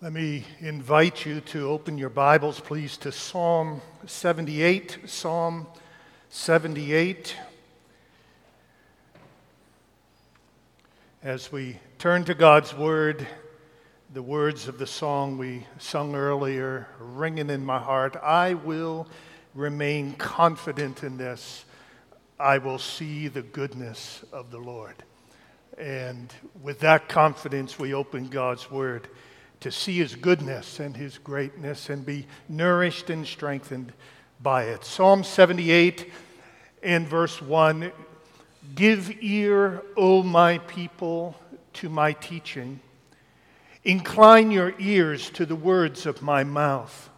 Let 0.00 0.12
me 0.12 0.44
invite 0.60 1.26
you 1.26 1.40
to 1.40 1.70
open 1.70 1.98
your 1.98 2.08
Bibles, 2.08 2.60
please, 2.60 2.96
to 2.98 3.10
Psalm 3.10 3.80
78. 4.06 4.96
Psalm 5.06 5.66
78. 6.28 7.34
As 11.24 11.50
we 11.50 11.80
turn 11.98 12.24
to 12.26 12.34
God's 12.34 12.72
Word, 12.76 13.26
the 14.14 14.22
words 14.22 14.68
of 14.68 14.78
the 14.78 14.86
song 14.86 15.36
we 15.36 15.66
sung 15.78 16.14
earlier 16.14 16.86
ringing 17.00 17.50
in 17.50 17.66
my 17.66 17.80
heart 17.80 18.14
I 18.22 18.54
will 18.54 19.08
remain 19.52 20.12
confident 20.14 21.02
in 21.02 21.16
this. 21.16 21.64
I 22.38 22.58
will 22.58 22.78
see 22.78 23.26
the 23.26 23.42
goodness 23.42 24.24
of 24.32 24.52
the 24.52 24.58
Lord. 24.58 24.94
And 25.76 26.32
with 26.62 26.78
that 26.80 27.08
confidence, 27.08 27.80
we 27.80 27.94
open 27.94 28.28
God's 28.28 28.70
Word 28.70 29.08
to 29.60 29.70
see 29.70 29.98
his 29.98 30.14
goodness 30.14 30.80
and 30.80 30.96
his 30.96 31.18
greatness 31.18 31.90
and 31.90 32.04
be 32.04 32.26
nourished 32.48 33.10
and 33.10 33.26
strengthened 33.26 33.92
by 34.40 34.64
it. 34.64 34.84
Psalm 34.84 35.24
78 35.24 36.10
and 36.82 37.06
verse 37.06 37.42
1 37.42 37.92
Give 38.74 39.10
ear, 39.20 39.82
O 39.96 40.22
my 40.22 40.58
people, 40.58 41.34
to 41.74 41.88
my 41.88 42.12
teaching. 42.12 42.80
Incline 43.84 44.50
your 44.50 44.74
ears 44.78 45.30
to 45.30 45.46
the 45.46 45.56
words 45.56 46.04
of 46.04 46.22
my 46.22 46.44
mouth. 46.44 47.08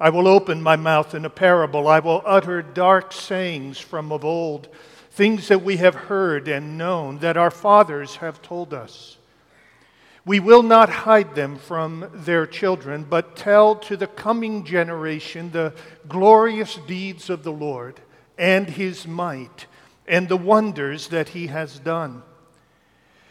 I 0.00 0.10
will 0.10 0.28
open 0.28 0.62
my 0.62 0.76
mouth 0.76 1.14
in 1.14 1.24
a 1.24 1.30
parable. 1.30 1.88
I 1.88 1.98
will 1.98 2.22
utter 2.24 2.62
dark 2.62 3.12
sayings 3.12 3.78
from 3.78 4.10
of 4.12 4.24
old, 4.24 4.68
things 5.10 5.48
that 5.48 5.62
we 5.62 5.76
have 5.78 5.94
heard 5.94 6.48
and 6.48 6.78
known, 6.78 7.18
that 7.18 7.36
our 7.36 7.50
fathers 7.50 8.16
have 8.16 8.40
told 8.42 8.72
us. 8.72 9.17
We 10.28 10.40
will 10.40 10.62
not 10.62 10.90
hide 10.90 11.34
them 11.34 11.56
from 11.56 12.10
their 12.12 12.46
children, 12.46 13.06
but 13.08 13.34
tell 13.34 13.76
to 13.76 13.96
the 13.96 14.06
coming 14.06 14.62
generation 14.62 15.52
the 15.52 15.72
glorious 16.06 16.78
deeds 16.86 17.30
of 17.30 17.44
the 17.44 17.50
Lord 17.50 17.98
and 18.36 18.68
his 18.68 19.06
might 19.06 19.64
and 20.06 20.28
the 20.28 20.36
wonders 20.36 21.08
that 21.08 21.30
he 21.30 21.46
has 21.46 21.78
done. 21.78 22.22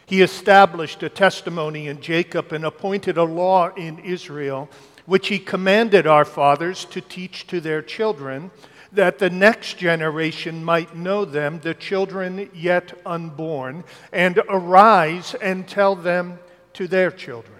He 0.06 0.22
established 0.22 1.00
a 1.04 1.08
testimony 1.08 1.86
in 1.86 2.00
Jacob 2.00 2.52
and 2.52 2.64
appointed 2.64 3.16
a 3.16 3.22
law 3.22 3.72
in 3.74 4.00
Israel, 4.00 4.68
which 5.06 5.28
he 5.28 5.38
commanded 5.38 6.04
our 6.04 6.24
fathers 6.24 6.84
to 6.86 7.00
teach 7.00 7.46
to 7.46 7.60
their 7.60 7.80
children, 7.80 8.50
that 8.90 9.20
the 9.20 9.30
next 9.30 9.78
generation 9.78 10.64
might 10.64 10.96
know 10.96 11.24
them, 11.24 11.60
the 11.60 11.74
children 11.74 12.50
yet 12.52 12.92
unborn, 13.06 13.84
and 14.12 14.42
arise 14.48 15.36
and 15.40 15.68
tell 15.68 15.94
them 15.94 16.40
to 16.74 16.88
their 16.88 17.10
children, 17.10 17.58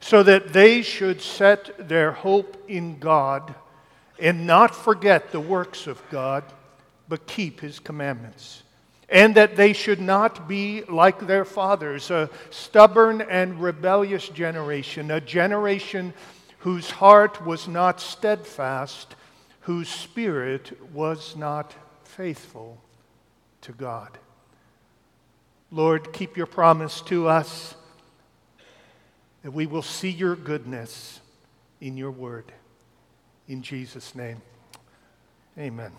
so 0.00 0.22
that 0.22 0.52
they 0.52 0.82
should 0.82 1.20
set 1.20 1.88
their 1.88 2.12
hope 2.12 2.62
in 2.68 2.98
God 2.98 3.54
and 4.18 4.46
not 4.46 4.74
forget 4.74 5.32
the 5.32 5.40
works 5.40 5.86
of 5.86 6.02
God, 6.10 6.44
but 7.08 7.26
keep 7.26 7.60
his 7.60 7.78
commandments. 7.78 8.62
And 9.08 9.34
that 9.34 9.56
they 9.56 9.72
should 9.72 10.00
not 10.00 10.48
be 10.48 10.82
like 10.84 11.26
their 11.26 11.44
fathers, 11.44 12.10
a 12.10 12.30
stubborn 12.50 13.20
and 13.20 13.60
rebellious 13.60 14.28
generation, 14.28 15.10
a 15.10 15.20
generation 15.20 16.14
whose 16.58 16.90
heart 16.90 17.44
was 17.44 17.68
not 17.68 18.00
steadfast, 18.00 19.14
whose 19.60 19.88
spirit 19.88 20.78
was 20.92 21.36
not 21.36 21.74
faithful 22.04 22.78
to 23.60 23.72
God. 23.72 24.16
Lord, 25.70 26.12
keep 26.12 26.36
your 26.36 26.46
promise 26.46 27.00
to 27.02 27.28
us 27.28 27.74
that 29.44 29.50
we 29.50 29.66
will 29.66 29.82
see 29.82 30.08
your 30.08 30.34
goodness 30.34 31.20
in 31.78 31.98
your 31.98 32.10
word. 32.10 32.50
In 33.46 33.60
Jesus' 33.60 34.14
name, 34.14 34.40
amen. 35.58 35.92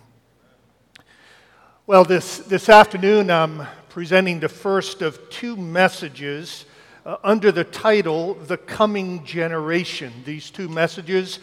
Well, 1.86 2.04
this, 2.04 2.40
this 2.40 2.70
afternoon 2.70 3.30
I'm 3.30 3.68
presenting 3.90 4.40
the 4.40 4.50
first 4.50 5.04
of 5.04 5.30
two 5.30 5.56
messages 5.56 6.66
uh, 7.06 7.18
under 7.24 7.52
the 7.52 7.64
title 7.64 8.34
The 8.34 8.58
Coming 8.58 9.24
Generation. 9.24 10.12
These 10.26 10.50
two 10.50 10.68
messages 10.68 11.38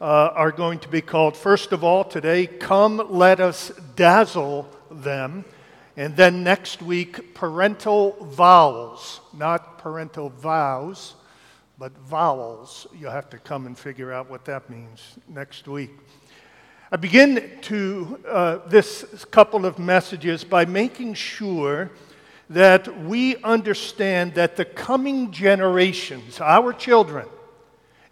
uh, 0.00 0.04
are 0.04 0.52
going 0.52 0.78
to 0.78 0.88
be 0.88 1.00
called, 1.00 1.36
first 1.36 1.72
of 1.72 1.82
all, 1.82 2.04
today, 2.04 2.46
Come 2.46 3.04
Let 3.10 3.40
Us 3.40 3.72
Dazzle 3.96 4.68
Them. 4.92 5.44
And 5.96 6.14
then 6.14 6.44
next 6.44 6.82
week, 6.82 7.34
Parental 7.34 8.12
Vows, 8.30 9.18
not 9.34 9.78
parental 9.78 10.28
vows 10.28 11.16
but 11.78 11.96
vowels, 11.98 12.88
you'll 12.98 13.12
have 13.12 13.30
to 13.30 13.38
come 13.38 13.66
and 13.66 13.78
figure 13.78 14.12
out 14.12 14.28
what 14.28 14.44
that 14.46 14.68
means 14.68 15.16
next 15.28 15.68
week. 15.68 15.90
I 16.90 16.96
begin 16.96 17.58
to 17.62 18.18
uh, 18.26 18.58
this 18.66 19.24
couple 19.30 19.64
of 19.64 19.78
messages 19.78 20.42
by 20.42 20.64
making 20.64 21.14
sure 21.14 21.90
that 22.50 23.04
we 23.04 23.36
understand 23.44 24.34
that 24.34 24.56
the 24.56 24.64
coming 24.64 25.30
generations, 25.30 26.40
our 26.40 26.72
children, 26.72 27.28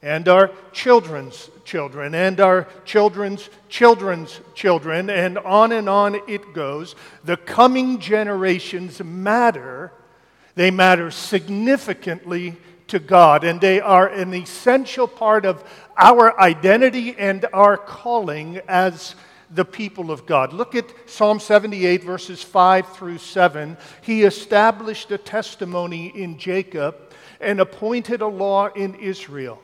and 0.00 0.28
our 0.28 0.53
children's 0.72 1.50
children, 1.65 2.15
and 2.15 2.38
our 2.38 2.69
children's 2.84 3.50
children's 3.69 4.41
children, 4.54 5.10
and 5.10 5.38
on 5.38 5.72
and 5.72 5.88
on 5.88 6.15
it 6.28 6.53
goes, 6.53 6.94
the 7.25 7.37
coming 7.37 7.98
generations 7.98 9.03
matter. 9.03 9.91
They 10.54 10.71
matter 10.71 11.10
significantly 11.10 12.56
to 12.88 12.98
God, 12.98 13.44
and 13.44 13.60
they 13.60 13.80
are 13.80 14.08
an 14.08 14.34
essential 14.34 15.08
part 15.08 15.44
of 15.44 15.64
our 15.97 16.38
identity 16.41 17.16
and 17.19 17.44
our 17.52 17.76
calling 17.76 18.60
as 18.69 19.14
the 19.50 19.64
people 19.64 20.10
of 20.10 20.26
God. 20.26 20.52
Look 20.52 20.74
at 20.74 20.92
Psalm 21.08 21.41
78, 21.41 22.02
verses 22.02 22.42
5 22.42 22.97
through 22.97 23.19
7. 23.19 23.76
He 24.02 24.22
established 24.24 25.10
a 25.10 25.19
testimony 25.19 26.08
in 26.08 26.38
Jacob 26.38 26.97
and 27.41 27.60
appointed 27.60 28.20
a 28.20 28.26
law 28.26 28.66
in 28.69 28.94
Israel, 28.97 29.60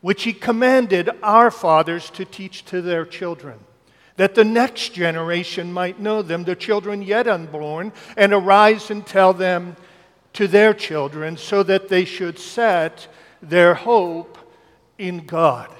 which 0.00 0.22
he 0.22 0.32
commanded 0.32 1.10
our 1.22 1.50
fathers 1.50 2.10
to 2.10 2.24
teach 2.24 2.64
to 2.66 2.80
their 2.80 3.04
children 3.04 3.58
that 4.16 4.34
the 4.34 4.44
next 4.44 4.92
generation 4.92 5.72
might 5.72 5.98
know 5.98 6.22
them, 6.22 6.44
the 6.44 6.54
children 6.54 7.02
yet 7.02 7.26
unborn, 7.26 7.92
and 8.16 8.32
arise 8.32 8.90
and 8.90 9.04
tell 9.06 9.32
them 9.32 9.76
to 10.34 10.46
their 10.46 10.74
children 10.74 11.36
so 11.36 11.62
that 11.62 11.88
they 11.88 12.04
should 12.04 12.38
set 12.38 13.08
their 13.42 13.74
hope 13.74 14.38
in 14.98 15.26
God. 15.26 15.70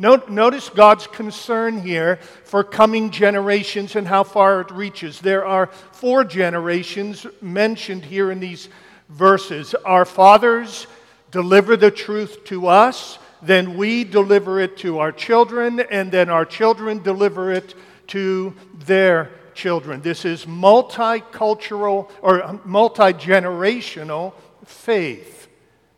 Notice 0.00 0.68
God's 0.68 1.08
concern 1.08 1.80
here 1.80 2.20
for 2.44 2.62
coming 2.62 3.10
generations 3.10 3.96
and 3.96 4.06
how 4.06 4.22
far 4.22 4.60
it 4.60 4.70
reaches. 4.70 5.20
There 5.20 5.44
are 5.44 5.66
four 5.92 6.24
generations 6.24 7.26
mentioned 7.40 8.04
here 8.04 8.30
in 8.30 8.38
these 8.38 8.68
verses. 9.08 9.74
Our 9.84 10.04
fathers 10.04 10.86
deliver 11.32 11.76
the 11.76 11.90
truth 11.90 12.44
to 12.44 12.68
us, 12.68 13.18
then 13.42 13.76
we 13.76 14.04
deliver 14.04 14.60
it 14.60 14.76
to 14.78 15.00
our 15.00 15.12
children, 15.12 15.80
and 15.80 16.12
then 16.12 16.28
our 16.30 16.44
children 16.44 17.02
deliver 17.02 17.50
it 17.50 17.74
to 18.08 18.54
their 18.86 19.30
children. 19.58 20.00
This 20.00 20.24
is 20.24 20.46
multicultural 20.46 22.08
or 22.22 22.60
multi 22.64 23.12
generational 23.12 24.32
faith. 24.64 25.48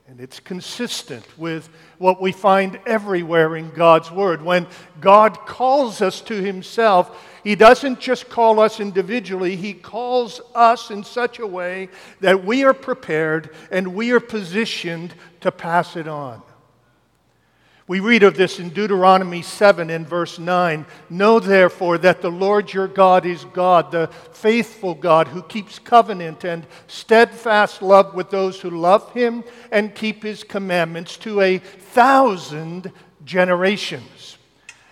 And 0.09 0.19
it's 0.19 0.41
consistent 0.41 1.25
with 1.39 1.69
what 1.99 2.21
we 2.21 2.33
find 2.33 2.81
everywhere 2.85 3.55
in 3.57 3.71
God's 3.71 4.11
Word. 4.11 4.43
When 4.43 4.67
God 5.01 5.39
calls 5.47 6.03
us 6.03 6.21
to 6.23 6.35
Himself, 6.35 7.25
He 7.45 7.55
doesn't 7.55 8.01
just 8.01 8.29
call 8.29 8.59
us 8.59 8.81
individually, 8.81 9.55
He 9.55 9.75
calls 9.75 10.41
us 10.53 10.91
in 10.91 11.05
such 11.05 11.39
a 11.39 11.47
way 11.47 11.91
that 12.21 12.45
we 12.45 12.65
are 12.65 12.75
prepared 12.75 13.55
and 13.71 13.95
we 13.95 14.11
are 14.11 14.21
positioned 14.21 15.15
to 15.43 15.53
pass 15.53 15.95
it 15.97 16.09
on. 16.09 16.43
We 17.91 17.99
read 17.99 18.23
of 18.23 18.37
this 18.37 18.61
in 18.61 18.69
Deuteronomy 18.69 19.43
7 19.43 19.91
in 19.91 20.07
verse 20.07 20.39
9. 20.39 20.87
Know 21.11 21.41
therefore 21.41 21.99
that 21.99 22.23
the 22.23 22.31
Lord 22.31 22.73
your 22.73 22.87
God 22.87 23.27
is 23.27 23.45
God, 23.47 23.91
the 23.91 24.07
faithful 24.33 24.95
God 24.95 25.27
who 25.27 25.43
keeps 25.43 25.81
covenant 25.81 26.45
and 26.45 26.69
steadfast 26.87 27.83
love 27.83 28.15
with 28.15 28.31
those 28.31 28.61
who 28.61 28.71
love 28.71 29.13
him 29.13 29.43
and 29.73 29.93
keep 29.93 30.23
his 30.23 30.45
commandments 30.45 31.17
to 31.17 31.41
a 31.41 31.59
thousand 31.59 32.93
generations. 33.25 34.39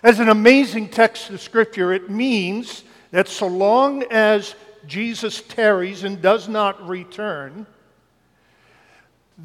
As 0.02 0.18
an 0.18 0.28
amazing 0.28 0.88
text 0.88 1.30
of 1.30 1.40
Scripture, 1.40 1.92
it 1.92 2.10
means 2.10 2.82
that 3.12 3.28
so 3.28 3.46
long 3.46 4.02
as 4.10 4.56
Jesus 4.88 5.40
tarries 5.40 6.02
and 6.02 6.20
does 6.20 6.48
not 6.48 6.84
return, 6.88 7.64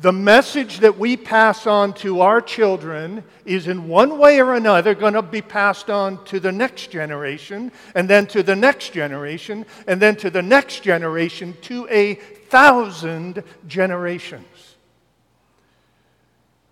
the 0.02 0.12
message 0.12 0.80
that 0.80 0.98
we 0.98 1.16
pass 1.16 1.68
on 1.68 1.94
to 1.94 2.22
our 2.22 2.42
children 2.42 3.24
is 3.46 3.68
in 3.68 3.88
one 3.88 4.18
way 4.18 4.40
or 4.40 4.56
another 4.56 4.96
going 4.96 5.14
to 5.14 5.22
be 5.22 5.42
passed 5.42 5.88
on 5.88 6.24
to 6.26 6.40
the 6.40 6.52
next 6.52 6.90
generation, 6.90 7.72
and 7.94 8.10
then 8.10 8.26
to 8.26 8.42
the 8.42 8.56
next 8.56 8.92
generation, 8.92 9.66
and 9.88 10.02
then 10.02 10.16
to 10.16 10.32
the 10.32 10.42
next 10.42 10.82
generation, 10.82 11.56
to 11.62 11.88
a 11.92 12.16
thousand 12.16 13.44
generations. 13.68 14.76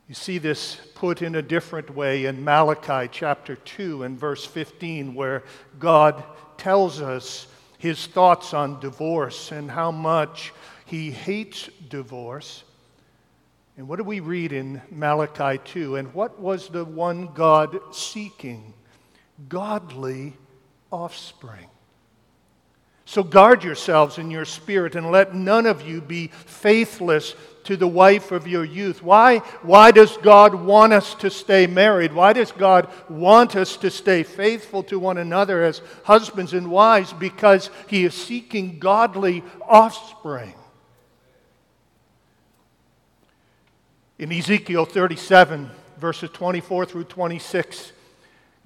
You 0.08 0.16
see 0.16 0.40
this 0.40 0.78
put 0.96 1.22
in 1.22 1.36
a 1.36 1.44
different 1.44 1.96
way 1.96 2.26
in 2.26 2.44
Malachi 2.44 3.08
chapter 3.12 3.56
2 3.56 4.02
and 4.02 4.20
verse 4.20 4.46
15, 4.46 5.14
where 5.14 5.44
God 5.78 6.24
tells 6.58 7.02
us 7.02 7.46
his 7.78 8.08
thoughts 8.08 8.56
on 8.56 8.80
divorce 8.80 9.52
and 9.52 9.70
how 9.70 9.92
much 9.92 10.54
he 10.86 11.12
hates 11.12 11.70
divorce. 11.88 12.64
And 13.82 13.90
what 13.90 13.98
do 13.98 14.04
we 14.04 14.20
read 14.20 14.54
in 14.54 14.80
Malachi 14.92 15.60
2? 15.66 15.96
And 15.96 16.14
what 16.14 16.40
was 16.40 16.70
the 16.70 16.86
one 16.86 17.34
God 17.34 17.80
seeking? 17.92 18.76
Godly 19.50 20.38
offspring. 20.92 21.66
So 23.06 23.24
guard 23.24 23.64
yourselves 23.64 24.20
in 24.20 24.30
your 24.30 24.46
spirit 24.46 24.94
and 24.94 25.10
let 25.10 25.34
none 25.34 25.66
of 25.66 25.82
you 25.82 26.00
be 26.00 26.28
faithless 26.28 27.34
to 27.64 27.76
the 27.76 27.88
wife 27.88 28.32
of 28.32 28.48
your 28.48 28.66
youth. 28.66 29.02
Why, 29.02 29.40
why 29.64 29.90
does 29.90 30.16
God 30.18 30.54
want 30.54 30.94
us 30.94 31.16
to 31.16 31.32
stay 31.32 31.66
married? 31.66 32.14
Why 32.14 32.34
does 32.34 32.52
God 32.52 32.88
want 33.10 33.56
us 33.56 33.78
to 33.78 33.90
stay 33.90 34.22
faithful 34.22 34.84
to 34.84 35.00
one 35.00 35.18
another 35.18 35.64
as 35.64 35.82
husbands 36.04 36.54
and 36.54 36.70
wives? 36.70 37.14
Because 37.14 37.72
He 37.88 38.06
is 38.06 38.14
seeking 38.14 38.78
godly 38.78 39.44
offspring. 39.68 40.54
In 44.22 44.32
Ezekiel 44.32 44.86
37, 44.86 45.68
verses 45.98 46.30
24 46.30 46.86
through 46.86 47.06
26, 47.06 47.92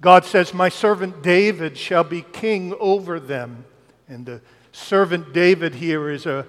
God 0.02 0.26
says, 0.26 0.52
My 0.52 0.68
servant 0.68 1.22
David 1.22 1.78
shall 1.78 2.04
be 2.04 2.20
king 2.20 2.74
over 2.78 3.18
them. 3.18 3.64
And 4.06 4.26
the 4.26 4.42
servant 4.72 5.32
David 5.32 5.74
here 5.74 6.10
is 6.10 6.26
a 6.26 6.44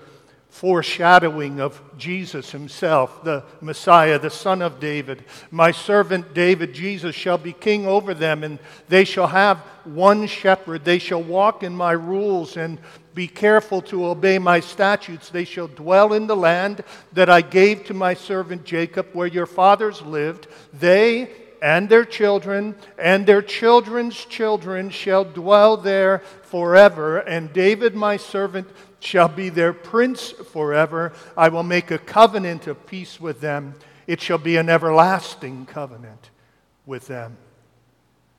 foreshadowing 0.49 1.61
of 1.61 1.81
Jesus 1.97 2.51
himself, 2.51 3.23
the 3.23 3.45
Messiah, 3.61 4.19
the 4.19 4.29
Son 4.29 4.61
of 4.61 4.81
David. 4.81 5.23
My 5.51 5.71
servant 5.71 6.33
David, 6.33 6.73
Jesus, 6.73 7.15
shall 7.15 7.37
be 7.37 7.53
king 7.53 7.87
over 7.87 8.13
them, 8.13 8.43
and 8.43 8.59
they 8.89 9.05
shall 9.05 9.27
have 9.27 9.59
one 9.85 10.27
shepherd. 10.27 10.83
They 10.83 10.99
shall 10.99 11.23
walk 11.23 11.63
in 11.63 11.73
my 11.73 11.93
rules 11.93 12.57
and 12.57 12.77
be 13.17 13.27
careful 13.27 13.81
to 13.81 14.05
obey 14.05 14.37
my 14.37 14.59
statutes. 14.59 15.29
They 15.29 15.43
shall 15.43 15.67
dwell 15.67 16.13
in 16.13 16.27
the 16.27 16.35
land 16.35 16.83
that 17.13 17.31
I 17.31 17.41
gave 17.41 17.83
to 17.85 17.95
my 17.95 18.13
servant 18.13 18.63
Jacob, 18.63 19.07
where 19.13 19.25
your 19.25 19.47
fathers 19.47 20.03
lived. 20.03 20.45
They 20.71 21.31
and 21.59 21.89
their 21.89 22.05
children 22.05 22.75
and 22.99 23.25
their 23.25 23.41
children's 23.41 24.23
children 24.23 24.91
shall 24.91 25.25
dwell 25.25 25.77
there 25.77 26.19
forever. 26.43 27.17
And 27.17 27.51
David, 27.51 27.95
my 27.95 28.17
servant, 28.17 28.67
shall 28.99 29.29
be 29.29 29.49
their 29.49 29.73
prince 29.73 30.29
forever. 30.29 31.11
I 31.35 31.49
will 31.49 31.63
make 31.63 31.89
a 31.89 31.97
covenant 31.97 32.67
of 32.67 32.85
peace 32.85 33.19
with 33.19 33.41
them. 33.41 33.73
It 34.05 34.21
shall 34.21 34.37
be 34.37 34.57
an 34.57 34.69
everlasting 34.69 35.65
covenant 35.65 36.29
with 36.85 37.07
them. 37.07 37.35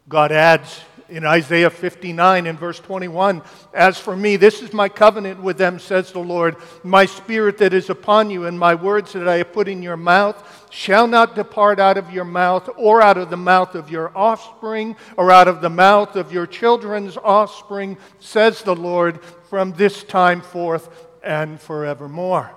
God 0.09 0.31
adds 0.31 0.83
in 1.09 1.25
Isaiah 1.25 1.71
59 1.71 2.47
and 2.47 2.59
verse 2.59 2.79
21 2.81 3.43
As 3.73 3.99
for 3.99 4.17
me, 4.17 4.37
this 4.37 4.63
is 4.63 4.73
my 4.73 4.89
covenant 4.89 5.43
with 5.43 5.59
them, 5.59 5.79
says 5.79 6.13
the 6.13 6.19
Lord. 6.19 6.57
My 6.83 7.07
spirit 7.07 7.59
that 7.59 7.73
is 7.73 7.91
upon 7.91 8.31
you 8.31 8.47
and 8.47 8.59
my 8.59 8.75
words 8.75 9.13
that 9.15 9.27
I 9.27 9.39
have 9.39 9.53
put 9.53 9.69
in 9.69 9.83
your 9.83 9.97
mouth 9.97 10.69
shall 10.71 11.07
not 11.07 11.35
depart 11.35 11.81
out 11.81 11.97
of 11.97 12.13
your 12.13 12.25
mouth 12.25 12.69
or 12.77 13.03
out 13.03 13.17
of 13.17 13.31
the 13.31 13.37
mouth 13.37 13.75
of 13.75 13.91
your 13.91 14.17
offspring 14.17 14.97
or 15.17 15.31
out 15.31 15.49
of 15.49 15.61
the 15.61 15.71
mouth 15.71 16.17
of 16.17 16.33
your 16.33 16.47
children's 16.47 17.17
offspring, 17.17 17.97
says 18.19 18.63
the 18.63 18.77
Lord, 18.77 19.23
from 19.49 19.73
this 19.73 20.05
time 20.05 20.43
forth 20.43 21.09
and 21.23 21.61
forevermore. 21.61 22.55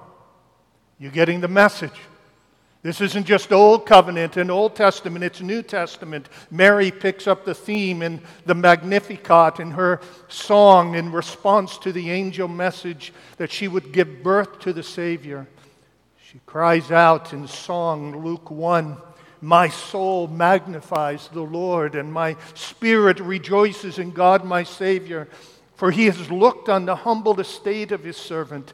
You 0.99 1.09
getting 1.09 1.41
the 1.41 1.47
message? 1.47 1.99
This 2.83 2.99
isn't 2.99 3.27
just 3.27 3.51
Old 3.51 3.85
Covenant 3.85 4.37
and 4.37 4.49
Old 4.49 4.75
Testament, 4.75 5.23
it's 5.23 5.39
New 5.39 5.61
Testament. 5.61 6.29
Mary 6.49 6.89
picks 6.89 7.27
up 7.27 7.45
the 7.45 7.53
theme 7.53 8.01
in 8.01 8.21
the 8.47 8.55
Magnificat 8.55 9.59
in 9.59 9.69
her 9.71 10.01
song 10.29 10.95
in 10.95 11.11
response 11.11 11.77
to 11.77 11.91
the 11.91 12.09
angel 12.09 12.47
message 12.47 13.13
that 13.37 13.51
she 13.51 13.67
would 13.67 13.91
give 13.91 14.23
birth 14.23 14.57
to 14.61 14.73
the 14.73 14.81
Savior. 14.81 15.47
She 16.31 16.39
cries 16.47 16.91
out 16.91 17.33
in 17.33 17.47
song, 17.47 18.23
Luke 18.23 18.49
1. 18.49 18.97
My 19.41 19.69
soul 19.69 20.27
magnifies 20.27 21.27
the 21.27 21.41
Lord, 21.41 21.93
and 21.93 22.11
my 22.11 22.35
spirit 22.55 23.19
rejoices 23.19 23.99
in 23.99 24.09
God 24.09 24.43
my 24.43 24.63
Savior, 24.63 25.27
for 25.75 25.91
he 25.91 26.07
has 26.07 26.31
looked 26.31 26.67
on 26.67 26.85
the 26.85 26.95
humble 26.95 27.39
estate 27.39 27.91
of 27.91 28.03
his 28.03 28.17
servant. 28.17 28.73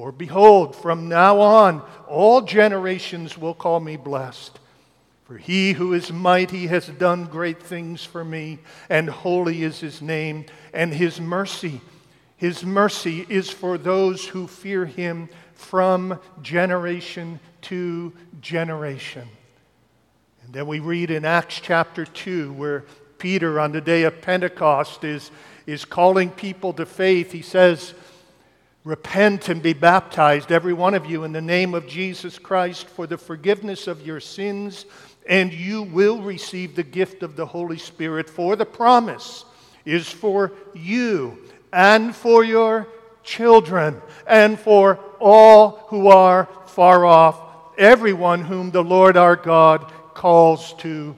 For 0.00 0.12
behold, 0.12 0.74
from 0.74 1.10
now 1.10 1.40
on, 1.40 1.82
all 2.08 2.40
generations 2.40 3.36
will 3.36 3.52
call 3.52 3.80
me 3.80 3.96
blessed. 3.96 4.58
For 5.24 5.36
he 5.36 5.72
who 5.74 5.92
is 5.92 6.10
mighty 6.10 6.68
has 6.68 6.86
done 6.86 7.26
great 7.26 7.62
things 7.62 8.02
for 8.02 8.24
me, 8.24 8.60
and 8.88 9.10
holy 9.10 9.62
is 9.62 9.78
his 9.80 10.00
name, 10.00 10.46
and 10.72 10.94
his 10.94 11.20
mercy. 11.20 11.82
His 12.38 12.64
mercy 12.64 13.26
is 13.28 13.50
for 13.50 13.76
those 13.76 14.24
who 14.24 14.46
fear 14.46 14.86
him 14.86 15.28
from 15.52 16.18
generation 16.40 17.38
to 17.64 18.14
generation. 18.40 19.28
And 20.44 20.54
then 20.54 20.66
we 20.66 20.80
read 20.80 21.10
in 21.10 21.26
Acts 21.26 21.60
chapter 21.60 22.06
2 22.06 22.54
where 22.54 22.86
Peter, 23.18 23.60
on 23.60 23.72
the 23.72 23.82
day 23.82 24.04
of 24.04 24.22
Pentecost, 24.22 25.04
is, 25.04 25.30
is 25.66 25.84
calling 25.84 26.30
people 26.30 26.72
to 26.72 26.86
faith. 26.86 27.32
He 27.32 27.42
says, 27.42 27.92
Repent 28.82 29.50
and 29.50 29.62
be 29.62 29.74
baptized, 29.74 30.50
every 30.50 30.72
one 30.72 30.94
of 30.94 31.04
you, 31.04 31.24
in 31.24 31.32
the 31.32 31.40
name 31.42 31.74
of 31.74 31.86
Jesus 31.86 32.38
Christ 32.38 32.86
for 32.86 33.06
the 33.06 33.18
forgiveness 33.18 33.86
of 33.86 34.06
your 34.06 34.20
sins, 34.20 34.86
and 35.28 35.52
you 35.52 35.82
will 35.82 36.22
receive 36.22 36.74
the 36.74 36.82
gift 36.82 37.22
of 37.22 37.36
the 37.36 37.44
Holy 37.44 37.76
Spirit. 37.76 38.30
For 38.30 38.56
the 38.56 38.64
promise 38.64 39.44
is 39.84 40.08
for 40.08 40.52
you 40.74 41.36
and 41.72 42.16
for 42.16 42.42
your 42.42 42.88
children 43.22 44.00
and 44.26 44.58
for 44.58 44.98
all 45.20 45.84
who 45.88 46.08
are 46.08 46.48
far 46.66 47.04
off, 47.04 47.38
everyone 47.76 48.42
whom 48.42 48.70
the 48.70 48.82
Lord 48.82 49.18
our 49.18 49.36
God 49.36 49.92
calls 50.14 50.72
to 50.78 51.14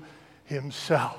himself. 0.46 1.18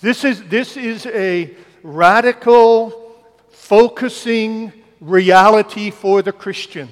This 0.00 0.24
is, 0.24 0.44
this 0.44 0.76
is 0.76 1.04
a 1.06 1.50
radical, 1.82 3.12
focusing 3.50 4.72
reality 5.00 5.90
for 5.90 6.22
the 6.22 6.32
Christian. 6.32 6.88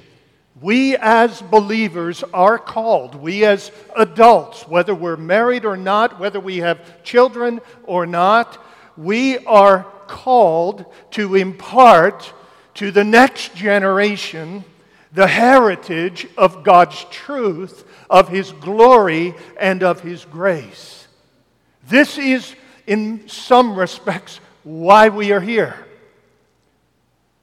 We 0.61 0.97
as 0.97 1.41
believers 1.41 2.25
are 2.35 2.59
called, 2.59 3.15
we 3.15 3.45
as 3.45 3.71
adults, 3.95 4.67
whether 4.67 4.95
we're 4.95 5.17
married 5.17 5.65
or 5.65 5.77
not, 5.77 6.19
whether 6.19 6.41
we 6.41 6.59
have 6.59 7.05
children 7.05 7.61
or 7.85 8.07
not, 8.07 8.61
we 8.97 9.39
are 9.47 9.87
called 10.09 10.85
to 11.13 11.37
impart 11.37 12.33
to 12.75 12.91
the 12.91 13.05
next 13.05 13.55
generation 13.55 14.65
the 15.13 15.27
heritage 15.27 16.27
of 16.37 16.65
God's 16.65 17.05
truth, 17.11 17.85
of 18.11 18.29
His 18.29 18.53
glory, 18.53 19.35
and 19.61 19.83
of 19.83 20.01
His 20.01 20.25
grace. 20.25 21.07
This 21.87 22.19
is, 22.19 22.55
in 22.87 23.29
some 23.29 23.77
respects, 23.77 24.41
why 24.65 25.09
we 25.09 25.33
are 25.33 25.41
here. 25.41 25.87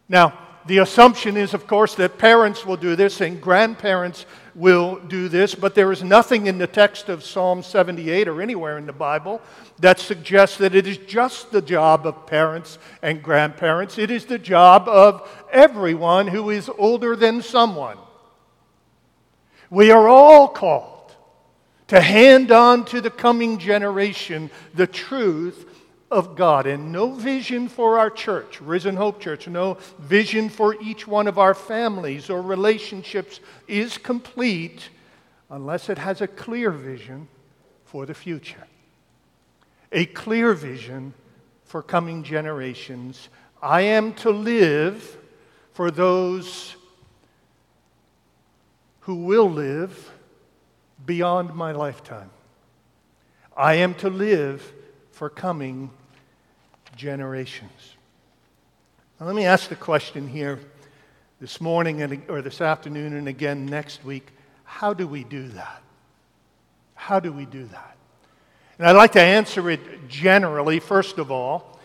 Now, 0.07 0.37
the 0.67 0.79
assumption 0.79 1.37
is, 1.37 1.53
of 1.53 1.67
course, 1.67 1.93
that 1.95 2.17
parents 2.17 2.65
will 2.65 2.77
do 2.77 2.95
this 2.95 3.21
and 3.21 3.39
grandparents 3.39 4.25
will 4.55 4.95
do 4.99 5.29
this, 5.29 5.53
but 5.53 5.75
there 5.75 5.91
is 5.91 6.01
nothing 6.01 6.47
in 6.47 6.57
the 6.57 6.65
text 6.65 7.07
of 7.07 7.23
Psalm 7.23 7.61
78 7.61 8.27
or 8.27 8.41
anywhere 8.41 8.77
in 8.77 8.85
the 8.85 8.93
Bible 8.93 9.41
that 9.79 9.99
suggests 9.99 10.57
that 10.57 10.73
it 10.73 10.87
is 10.87 10.97
just 10.97 11.51
the 11.51 11.61
job 11.61 12.07
of 12.07 12.25
parents 12.25 12.79
and 13.01 13.21
grandparents. 13.21 13.99
It 13.99 14.09
is 14.09 14.25
the 14.25 14.39
job 14.39 14.87
of 14.87 15.29
everyone 15.51 16.27
who 16.27 16.49
is 16.49 16.69
older 16.77 17.15
than 17.15 17.41
someone. 17.41 17.97
We 19.69 19.91
are 19.91 20.07
all 20.07 20.47
called 20.47 21.15
to 21.87 22.01
hand 22.01 22.51
on 22.51 22.85
to 22.85 23.01
the 23.01 23.11
coming 23.11 23.59
generation 23.59 24.49
the 24.73 24.87
truth 24.87 25.74
of 26.11 26.35
God 26.35 26.67
and 26.67 26.91
no 26.91 27.11
vision 27.11 27.67
for 27.67 27.97
our 27.97 28.09
church, 28.09 28.61
Risen 28.61 28.95
Hope 28.95 29.19
Church, 29.19 29.47
no 29.47 29.77
vision 29.99 30.49
for 30.49 30.79
each 30.81 31.07
one 31.07 31.27
of 31.27 31.39
our 31.39 31.53
families 31.53 32.29
or 32.29 32.41
relationships 32.41 33.39
is 33.67 33.97
complete 33.97 34.89
unless 35.49 35.89
it 35.89 35.97
has 35.97 36.21
a 36.21 36.27
clear 36.27 36.69
vision 36.71 37.27
for 37.85 38.05
the 38.05 38.13
future. 38.13 38.67
A 39.91 40.05
clear 40.05 40.53
vision 40.53 41.13
for 41.63 41.81
coming 41.81 42.23
generations. 42.23 43.29
I 43.61 43.81
am 43.81 44.13
to 44.15 44.29
live 44.29 45.17
for 45.73 45.89
those 45.89 46.75
who 49.01 49.15
will 49.15 49.49
live 49.49 50.11
beyond 51.05 51.53
my 51.53 51.71
lifetime. 51.71 52.29
I 53.55 53.75
am 53.75 53.93
to 53.95 54.09
live 54.09 54.73
for 55.15 55.29
coming 55.29 55.89
generations. 56.97 57.95
Now, 59.17 59.27
let 59.27 59.35
me 59.35 59.45
ask 59.45 59.69
the 59.69 59.75
question 59.77 60.27
here 60.27 60.59
this 61.39 61.61
morning 61.61 62.01
and, 62.01 62.21
or 62.27 62.41
this 62.41 62.59
afternoon 62.59 63.15
and 63.15 63.29
again 63.29 63.65
next 63.65 64.03
week 64.03 64.27
how 64.65 64.93
do 64.93 65.07
we 65.07 65.23
do 65.23 65.47
that? 65.49 65.81
How 66.95 67.21
do 67.21 67.31
we 67.31 67.45
do 67.45 67.63
that? 67.63 67.95
And 68.77 68.85
I'd 68.85 68.97
like 68.97 69.13
to 69.13 69.21
answer 69.21 69.69
it 69.69 70.09
generally, 70.09 70.81
first 70.81 71.17
of 71.17 71.31
all, 71.31 71.79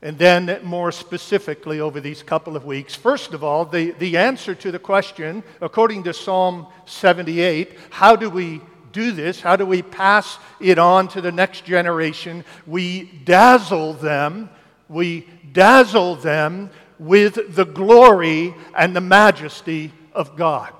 and 0.00 0.16
then 0.16 0.58
more 0.62 0.90
specifically 0.90 1.80
over 1.80 2.00
these 2.00 2.22
couple 2.22 2.56
of 2.56 2.64
weeks. 2.64 2.94
First 2.94 3.34
of 3.34 3.44
all, 3.44 3.66
the, 3.66 3.90
the 3.90 4.16
answer 4.16 4.54
to 4.54 4.72
the 4.72 4.78
question, 4.78 5.42
according 5.60 6.04
to 6.04 6.14
Psalm 6.14 6.68
78, 6.86 7.76
how 7.90 8.16
do 8.16 8.30
we 8.30 8.62
do 8.94 9.12
this? 9.12 9.42
How 9.42 9.56
do 9.56 9.66
we 9.66 9.82
pass 9.82 10.38
it 10.60 10.78
on 10.78 11.08
to 11.08 11.20
the 11.20 11.32
next 11.32 11.66
generation? 11.66 12.44
We 12.66 13.04
dazzle 13.24 13.92
them, 13.92 14.48
we 14.88 15.28
dazzle 15.52 16.16
them 16.16 16.70
with 16.98 17.54
the 17.54 17.66
glory 17.66 18.54
and 18.74 18.96
the 18.96 19.02
majesty 19.02 19.92
of 20.14 20.36
God. 20.36 20.72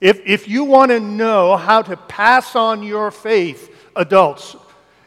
If, 0.00 0.20
if 0.24 0.48
you 0.48 0.64
want 0.64 0.90
to 0.90 0.98
know 0.98 1.56
how 1.56 1.82
to 1.82 1.96
pass 1.96 2.56
on 2.56 2.82
your 2.82 3.10
faith, 3.10 3.70
adults, 3.94 4.56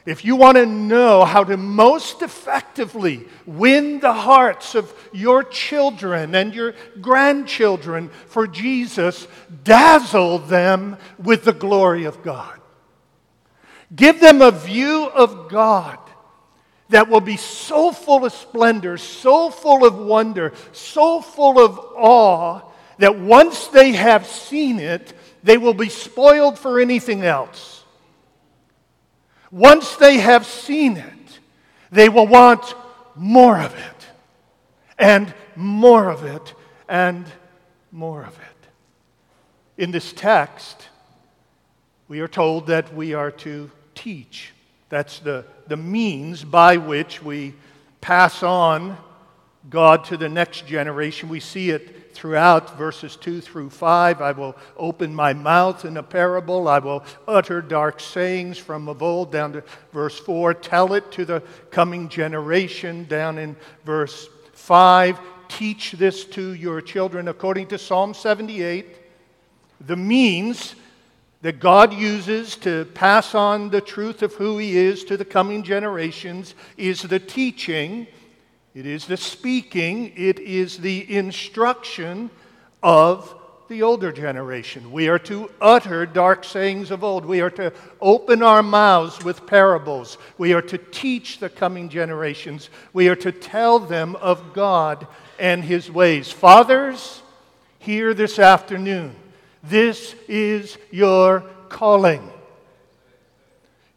if 0.06 0.26
you 0.26 0.36
want 0.36 0.58
to 0.58 0.66
know 0.66 1.24
how 1.24 1.44
to 1.46 1.56
most 1.56 2.22
effectively 2.22 3.26
win 3.46 4.00
the 4.02 4.14
hearts 4.14 4.76
of 4.76 4.94
your 5.14 5.44
children 5.44 6.36
and 6.36 6.54
your 6.54 6.74
grandchildren 7.00 8.10
for 8.28 8.46
Jesus, 8.46 9.28
dazzle 9.64 10.40
them 10.40 10.98
with 11.18 11.46
the 11.46 11.54
glory 11.54 12.04
of 12.04 12.22
God. 12.22 12.60
Give 13.96 14.20
them 14.20 14.42
a 14.42 14.52
view 14.52 15.06
of 15.06 15.50
God 15.50 16.00
that 16.90 17.08
will 17.10 17.22
be 17.22 17.38
so 17.38 17.92
full 17.92 18.26
of 18.26 18.34
splendor, 18.34 18.98
so 18.98 19.50
full 19.50 19.86
of 19.86 19.96
wonder, 19.96 20.54
so 20.74 21.22
full 21.22 21.64
of 21.64 21.80
awe 21.96 22.62
that 22.98 23.18
once 23.18 23.68
they 23.68 23.94
have 23.94 24.28
seen 24.28 24.80
it, 24.80 25.14
they 25.44 25.58
will 25.58 25.74
be 25.74 25.90
spoiled 25.90 26.60
for 26.60 26.80
anything 26.80 27.24
else. 27.24 27.73
Once 29.54 29.98
they 29.98 30.18
have 30.18 30.48
seen 30.48 30.98
it, 30.98 31.40
they 31.92 32.10
will 32.10 32.26
want 32.26 32.74
more 33.14 33.60
of 33.60 33.76
it, 33.76 34.08
and 34.98 35.32
more 35.56 36.10
of 36.10 36.24
it, 36.24 36.56
and 36.90 37.24
more 37.92 38.24
of 38.24 38.36
it. 38.40 38.68
In 39.78 39.92
this 39.92 40.12
text, 40.12 40.90
we 42.08 42.20
are 42.20 42.28
told 42.28 42.66
that 42.66 42.96
we 42.96 43.14
are 43.14 43.30
to 43.30 43.70
teach. 43.94 44.54
That's 44.90 45.20
the, 45.20 45.46
the 45.68 45.78
means 45.78 46.44
by 46.44 46.78
which 46.78 47.22
we 47.22 47.54
pass 48.02 48.42
on 48.42 48.98
God 49.70 50.06
to 50.06 50.18
the 50.18 50.30
next 50.30 50.66
generation. 50.66 51.30
We 51.30 51.40
see 51.40 51.70
it 51.70 52.03
throughout 52.14 52.78
verses 52.78 53.16
2 53.16 53.42
through 53.42 53.70
5. 53.70 54.22
I 54.22 54.32
will 54.32 54.56
open 54.78 55.14
my 55.14 55.34
mouth 55.34 55.86
in 55.86 55.98
a 55.98 56.04
parable. 56.04 56.68
I 56.68 56.80
will 56.80 57.04
utter 57.28 57.62
dark 57.62 58.00
sayings 58.00 58.58
from 58.58 58.88
of 58.88 59.02
old 59.02 59.32
down 59.32 59.54
to 59.54 59.64
verse 59.92 60.20
4. 60.20 60.54
Tell 60.54 60.94
it 60.94 61.12
to 61.14 61.26
the 61.26 61.42
coming 61.72 62.10
generation 62.10 63.06
down 63.06 63.38
in 63.38 63.56
verse 63.86 64.30
5. 64.54 65.20
Teach 65.50 65.94
this 65.94 66.26
to 66.26 66.54
your 66.54 66.82
children 66.82 67.28
according 67.28 67.68
to 67.68 67.78
Psalm 67.78 68.14
78. 68.14 68.98
The 69.86 69.96
means 69.96 70.76
that 71.42 71.60
God 71.60 71.94
uses 71.94 72.56
to 72.58 72.86
pass 72.94 73.36
on 73.36 73.70
the 73.70 73.82
truth 73.82 74.24
of 74.24 74.34
who 74.36 74.58
He 74.58 74.78
is 74.78 75.04
to 75.04 75.18
the 75.18 75.26
coming 75.26 75.62
generations 75.62 76.56
is 76.78 77.02
the 77.02 77.20
teaching 77.20 78.08
it 78.76 78.86
is 78.86 79.06
the 79.06 79.18
speaking, 79.18 80.14
it 80.16 80.40
is 80.40 80.78
the 80.78 81.16
instruction 81.16 82.30
of 82.82 83.36
the 83.70 83.82
older 83.82 84.12
generation. 84.12 84.92
We 84.92 85.08
are 85.08 85.20
to 85.20 85.50
utter 85.62 86.06
dark 86.06 86.44
sayings 86.44 86.92
of 86.92 87.04
old. 87.04 87.26
We 87.26 87.42
are 87.42 87.50
to 87.52 87.72
open 88.02 88.44
our 88.44 88.62
mouths 88.62 89.24
with 89.24 89.48
parables. 89.48 90.18
We 90.38 90.54
are 90.54 90.62
to 90.64 90.78
teach 90.78 91.40
the 91.40 91.50
coming 91.50 91.90
generations. 91.90 92.70
We 92.94 93.10
are 93.10 93.16
to 93.18 93.32
tell 93.32 93.80
them 93.80 94.16
of 94.18 94.54
God 94.54 95.08
and 95.40 95.64
His 95.64 95.90
ways. 95.90 96.32
Fathers, 96.32 97.22
here 97.80 98.14
this 98.14 98.38
afternoon, 98.38 99.16
this 99.64 100.16
is 100.28 100.78
your 100.92 101.42
calling. 101.70 102.30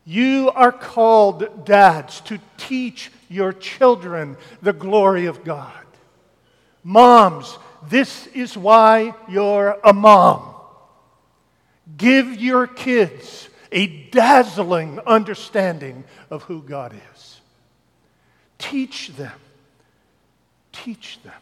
You 0.04 0.52
are 0.54 0.72
called, 0.72 1.64
dads, 1.64 2.20
to 2.22 2.38
teach 2.56 3.10
your 3.28 3.52
children 3.52 4.36
the 4.62 4.72
glory 4.72 5.26
of 5.26 5.44
God. 5.44 5.72
Moms, 6.82 7.58
this 7.88 8.26
is 8.28 8.56
why 8.56 9.14
you're 9.28 9.78
a 9.84 9.92
mom. 9.92 10.54
Give 11.96 12.40
your 12.40 12.66
kids 12.66 13.48
a 13.72 13.86
dazzling 13.86 15.00
understanding 15.06 16.04
of 16.30 16.42
who 16.44 16.62
God 16.62 16.94
is. 17.14 17.40
Teach 18.58 19.08
them. 19.08 19.38
Teach 20.72 21.20
them. 21.22 21.32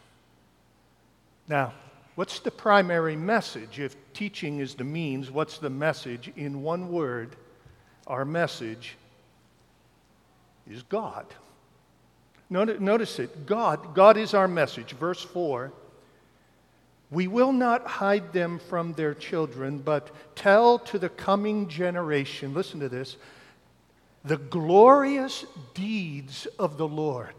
Now, 1.47 1.73
what's 2.15 2.39
the 2.39 2.51
primary 2.51 3.15
message? 3.15 3.79
If 3.79 3.95
teaching 4.13 4.59
is 4.59 4.75
the 4.75 4.83
means, 4.83 5.31
what's 5.31 5.57
the 5.57 5.69
message? 5.69 6.31
In 6.35 6.63
one 6.63 6.91
word, 6.91 7.35
our 8.07 8.25
message 8.25 8.97
is 10.69 10.83
God. 10.83 11.25
Notice 12.49 13.19
it 13.19 13.45
God, 13.45 13.93
God 13.95 14.17
is 14.17 14.33
our 14.33 14.47
message. 14.47 14.93
Verse 14.93 15.21
4 15.21 15.71
We 17.11 17.27
will 17.27 17.51
not 17.51 17.85
hide 17.85 18.33
them 18.33 18.59
from 18.59 18.93
their 18.93 19.13
children, 19.13 19.79
but 19.79 20.11
tell 20.35 20.79
to 20.79 20.99
the 20.99 21.09
coming 21.09 21.67
generation, 21.67 22.53
listen 22.53 22.79
to 22.81 22.89
this, 22.89 23.17
the 24.23 24.37
glorious 24.37 25.45
deeds 25.73 26.47
of 26.59 26.77
the 26.77 26.87
Lord 26.87 27.33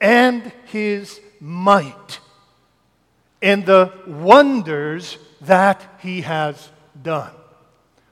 and 0.00 0.50
his 0.66 1.20
might 1.40 2.20
and 3.42 3.64
the 3.64 3.92
wonders 4.06 5.18
that 5.42 5.82
he 6.00 6.22
has 6.22 6.70
done. 7.02 7.32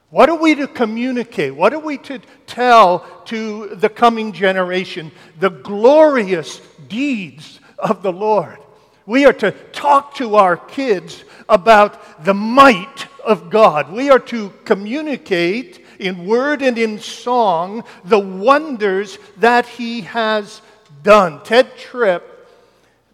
What 0.09 0.29
are 0.29 0.37
we 0.37 0.55
to 0.55 0.67
communicate? 0.67 1.55
What 1.55 1.73
are 1.73 1.79
we 1.79 1.97
to 1.99 2.19
tell 2.47 3.05
to 3.25 3.75
the 3.75 3.89
coming 3.89 4.33
generation? 4.33 5.11
The 5.39 5.51
glorious 5.51 6.61
deeds 6.87 7.59
of 7.77 8.01
the 8.01 8.11
Lord. 8.11 8.57
We 9.05 9.25
are 9.25 9.33
to 9.33 9.51
talk 9.51 10.15
to 10.15 10.35
our 10.35 10.57
kids 10.57 11.23
about 11.47 12.25
the 12.25 12.33
might 12.33 13.07
of 13.23 13.49
God. 13.51 13.91
We 13.91 14.09
are 14.09 14.19
to 14.19 14.51
communicate 14.65 15.85
in 15.99 16.25
word 16.25 16.61
and 16.61 16.77
in 16.77 16.97
song 16.99 17.83
the 18.03 18.19
wonders 18.19 19.19
that 19.37 19.67
He 19.67 20.01
has 20.01 20.61
done. 21.03 21.39
Tedd 21.41 21.77
Tripp, 21.77 22.47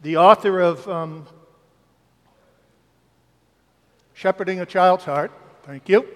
the 0.02 0.18
author 0.18 0.62
of 0.62 0.88
um, 0.88 1.28
Shepherding 4.14 4.62
a 4.62 4.66
Child's 4.66 5.04
Heart, 5.04 5.32
thank 5.64 5.90
you 5.90 6.08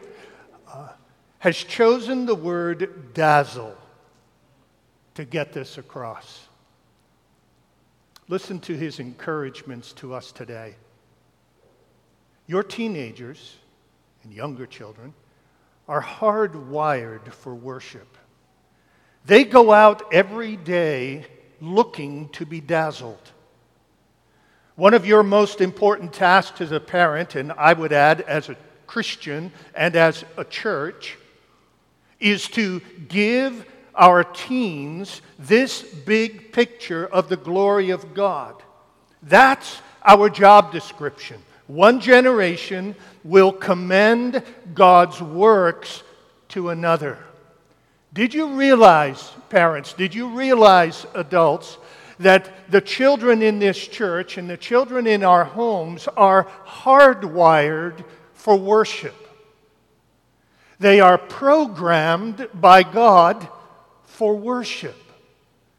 has 1.39 1.57
chosen 1.57 2.25
the 2.25 2.35
word 2.35 3.13
dazzle 3.13 3.75
to 5.15 5.25
get 5.25 5.53
this 5.53 5.77
across. 5.77 6.47
Listen 8.27 8.59
to 8.59 8.73
his 8.73 8.99
encouragements 8.99 9.93
to 9.93 10.13
us 10.13 10.31
today. 10.31 10.75
Your 12.45 12.63
teenagers 12.63 13.55
and 14.23 14.33
younger 14.33 14.65
children 14.65 15.13
are 15.87 16.01
hardwired 16.01 17.31
for 17.33 17.55
worship. 17.55 18.17
They 19.25 19.43
go 19.43 19.71
out 19.71 20.13
every 20.13 20.55
day 20.55 21.25
looking 21.61 22.29
to 22.29 22.45
be 22.45 22.61
dazzled. 22.61 23.31
One 24.75 24.93
of 24.93 25.05
your 25.05 25.23
most 25.23 25.59
important 25.59 26.13
tasks 26.13 26.61
as 26.61 26.71
a 26.71 26.79
parent, 26.79 27.35
and 27.35 27.51
I 27.53 27.73
would 27.73 27.91
add 27.91 28.21
as 28.21 28.49
a 28.49 28.57
Christian 28.87 29.51
and 29.75 29.95
as 29.95 30.23
a 30.37 30.45
church, 30.45 31.17
is 32.19 32.47
to 32.49 32.81
give 33.07 33.65
our 33.95 34.23
teens 34.23 35.21
this 35.37 35.81
big 35.81 36.51
picture 36.51 37.05
of 37.05 37.29
the 37.29 37.37
glory 37.37 37.89
of 37.89 38.13
God. 38.13 38.55
That's 39.23 39.81
our 40.05 40.29
job 40.29 40.71
description. 40.71 41.41
One 41.67 41.99
generation 41.99 42.95
will 43.23 43.51
commend 43.51 44.41
God's 44.73 45.21
works 45.21 46.03
to 46.49 46.69
another. 46.69 47.19
Did 48.13 48.33
you 48.33 48.47
realize, 48.55 49.31
parents, 49.49 49.93
did 49.93 50.15
you 50.15 50.29
realize, 50.29 51.05
adults, 51.13 51.77
that 52.19 52.71
the 52.71 52.81
children 52.81 53.41
in 53.41 53.59
this 53.59 53.77
church 53.77 54.37
and 54.37 54.49
the 54.49 54.57
children 54.57 55.05
in 55.05 55.23
our 55.23 55.43
homes 55.43 56.07
are 56.17 56.47
hardwired 56.65 58.03
for 58.33 58.55
worship? 58.55 59.28
They 60.79 61.01
are 61.01 61.17
programmed 61.17 62.47
by 62.53 62.83
God 62.83 63.47
for 64.05 64.35
worship. 64.35 64.95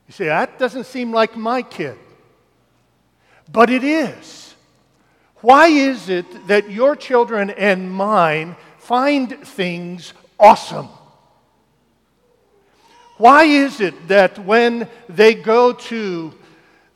You 0.06 0.12
say, 0.12 0.26
that 0.26 0.58
doesn't 0.58 0.84
seem 0.84 1.12
like 1.12 1.36
my 1.36 1.62
kid. 1.62 1.96
But 3.50 3.70
it 3.70 3.82
is. 3.82 4.54
Why 5.36 5.68
is 5.68 6.08
it 6.08 6.48
that 6.48 6.70
your 6.70 6.94
children 6.96 7.50
and 7.50 7.90
mine 7.90 8.56
find 8.78 9.38
things 9.46 10.12
awesome? 10.38 10.88
Why 13.16 13.44
is 13.44 13.80
it 13.80 14.08
that 14.08 14.38
when 14.38 14.88
they 15.08 15.34
go 15.34 15.72
to 15.72 16.34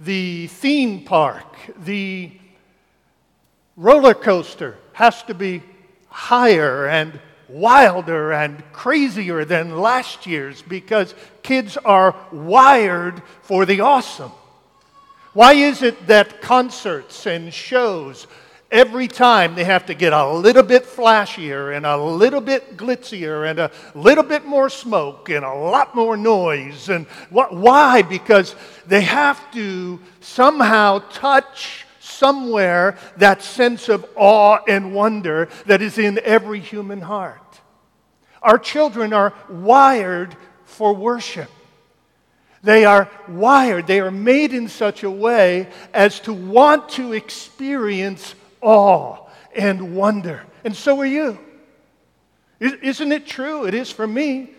the 0.01 0.47
theme 0.49 1.05
park, 1.05 1.47
the 1.85 2.33
roller 3.77 4.15
coaster 4.15 4.77
has 4.93 5.23
to 5.25 5.35
be 5.35 5.63
higher 6.09 6.87
and 6.87 7.21
wilder 7.55 8.33
and 8.33 8.63
crazier 8.73 9.45
than 9.45 9.79
last 9.79 10.27
year's 10.27 10.61
because 10.61 11.15
kids 11.43 11.77
are 11.77 12.15
wired 12.33 13.23
for 13.43 13.65
the 13.65 13.81
awesome? 13.81 14.33
Why 15.33 15.55
is 15.55 15.83
it 15.83 16.09
that 16.09 16.43
concerts 16.43 17.27
and 17.27 17.53
shows 17.55 18.27
every 18.75 19.07
time 19.07 19.55
they 19.55 19.63
have 19.63 19.87
to 19.87 19.95
get 19.95 20.13
a 20.13 20.33
little 20.33 20.63
bit 20.63 20.83
flashier 20.83 21.77
and 21.77 21.87
a 21.87 21.97
little 21.97 22.41
bit 22.41 22.77
glitzier 22.77 23.49
and 23.49 23.61
a 23.61 23.71
little 23.95 24.25
bit 24.25 24.45
more 24.45 24.69
smoke 24.69 25.31
and 25.31 25.45
a 25.45 25.55
lot 25.55 25.95
more 25.95 26.17
noise. 26.17 26.89
And 26.89 27.07
what, 27.31 27.55
why? 27.55 28.03
Because 28.03 28.57
they 28.87 29.03
have 29.03 29.41
to 29.53 30.01
somehow 30.21 30.99
touch 31.11 31.87
somewhere 32.01 32.99
that 33.17 33.43
sense 33.43 33.89
of 33.89 34.05
awe 34.17 34.59
and 34.67 34.93
wonder 34.93 35.49
that 35.67 35.81
is 35.81 35.97
in 35.97 36.19
every 36.25 36.61
human 36.61 37.01
heart. 37.01 37.44
Our 38.45 38.59
children 38.59 39.13
are 39.13 39.33
wired 39.49 40.37
for 40.65 40.93
worship. 40.93 41.51
They 42.63 42.85
are 42.85 43.11
wired, 43.29 43.87
they 43.87 44.01
are 44.01 44.11
made 44.11 44.55
in 44.55 44.69
such 44.69 45.03
a 45.03 45.11
way 45.11 45.69
as 45.93 46.21
to 46.21 46.33
want 46.33 46.89
to 46.91 47.13
experience 47.13 48.35
awe 48.63 49.19
and 49.55 49.97
wonder. 49.97 50.43
And 50.65 50.75
so 50.75 50.99
are 51.01 51.07
you. 51.07 51.39
Isn't 52.61 53.13
it 53.13 53.27
true? 53.27 53.67
It 53.67 53.75
is 53.75 53.91
for 53.91 54.07
me. 54.07 54.51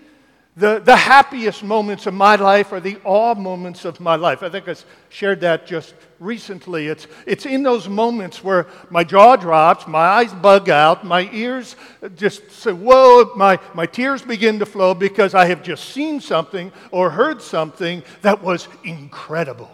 The, 0.57 0.79
the 0.79 0.95
happiest 0.95 1.63
moments 1.63 2.05
of 2.05 2.13
my 2.13 2.35
life 2.35 2.71
are 2.71 2.79
the 2.79 2.97
awe 3.03 3.35
moments 3.35 3.85
of 3.85 3.99
my 3.99 4.15
life. 4.15 4.43
I 4.43 4.49
think 4.49 4.69
I 4.69 4.75
shared 5.09 5.41
that 5.41 5.65
just 5.67 5.95
recently. 6.19 6.87
It's, 6.87 7.07
it's 7.25 7.45
in 7.45 7.63
those 7.63 7.87
moments 7.87 8.43
where 8.43 8.67
my 8.89 9.03
jaw 9.03 9.35
drops, 9.35 9.87
my 9.87 9.99
eyes 9.99 10.33
bug 10.33 10.69
out, 10.69 11.05
my 11.05 11.29
ears 11.31 11.75
just 12.15 12.51
say, 12.51 12.71
whoa, 12.71 13.31
my, 13.35 13.59
my 13.73 13.85
tears 13.85 14.21
begin 14.21 14.59
to 14.59 14.65
flow 14.65 14.93
because 14.93 15.33
I 15.33 15.45
have 15.45 15.63
just 15.63 15.89
seen 15.89 16.19
something 16.21 16.71
or 16.91 17.09
heard 17.09 17.41
something 17.41 18.03
that 18.21 18.41
was 18.41 18.67
incredible. 18.83 19.71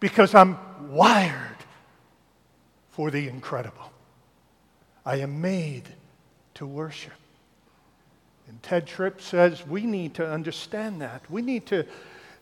Because 0.00 0.34
I'm 0.34 0.58
wired 0.88 1.56
for 2.90 3.10
the 3.10 3.28
incredible. 3.28 3.92
I 5.04 5.16
am 5.16 5.40
made 5.40 5.88
to 6.54 6.66
worship. 6.66 7.12
And 8.48 8.60
Tedd 8.62 8.86
Tripp 8.86 9.20
says 9.20 9.66
we 9.66 9.82
need 9.82 10.14
to 10.14 10.28
understand 10.28 11.02
that. 11.02 11.22
We 11.30 11.42
need 11.42 11.66
to 11.66 11.86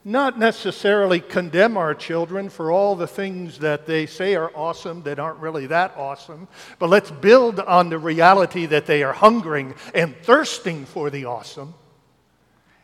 not 0.06 0.38
necessarily 0.38 1.18
condemn 1.18 1.76
our 1.76 1.92
children 1.92 2.48
for 2.48 2.70
all 2.70 2.94
the 2.94 3.08
things 3.08 3.58
that 3.58 3.86
they 3.86 4.06
say 4.06 4.36
are 4.36 4.52
awesome 4.54 5.02
that 5.02 5.18
aren't 5.18 5.40
really 5.40 5.66
that 5.66 5.92
awesome, 5.96 6.46
but 6.78 6.88
let's 6.88 7.10
build 7.10 7.58
on 7.58 7.88
the 7.90 7.98
reality 7.98 8.66
that 8.66 8.86
they 8.86 9.02
are 9.02 9.12
hungering 9.12 9.74
and 9.96 10.14
thirsting 10.22 10.84
for 10.84 11.10
the 11.10 11.24
awesome, 11.24 11.74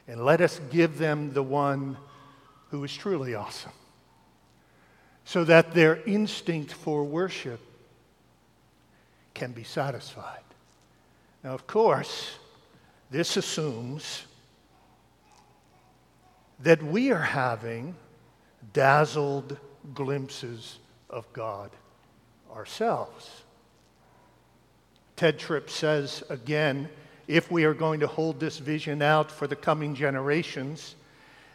and 0.09 0.25
let 0.25 0.41
us 0.41 0.61
give 0.73 0.99
them 0.99 1.33
the 1.33 1.45
one 1.45 1.97
who 2.71 2.83
is 2.83 2.93
truly 2.93 3.37
awesome 3.37 3.71
so 5.25 5.45
that 5.45 5.75
their 5.75 6.03
instinct 6.03 6.73
for 6.73 7.05
worship 7.05 7.61
can 9.33 9.53
be 9.53 9.63
satisfied. 9.63 10.43
Now, 11.45 11.55
of 11.55 11.69
course, 11.69 12.33
this 13.13 13.37
assumes 13.37 14.25
that 16.63 16.83
we 16.83 17.11
are 17.11 17.23
having 17.23 17.95
dazzled 18.73 19.59
glimpses 19.95 20.79
of 21.11 21.31
God 21.33 21.71
ourselves. 22.55 23.43
Tedd 25.17 25.39
Tripp 25.39 25.69
says 25.69 26.23
again 26.31 26.89
if 27.29 27.51
we 27.51 27.65
are 27.65 27.75
going 27.75 28.01
to 28.01 28.07
hold 28.07 28.41
this 28.41 28.59
vision 28.59 29.03
out 29.03 29.31
for 29.31 29.47
the 29.47 29.57
coming 29.57 29.95
generations, 29.95 30.97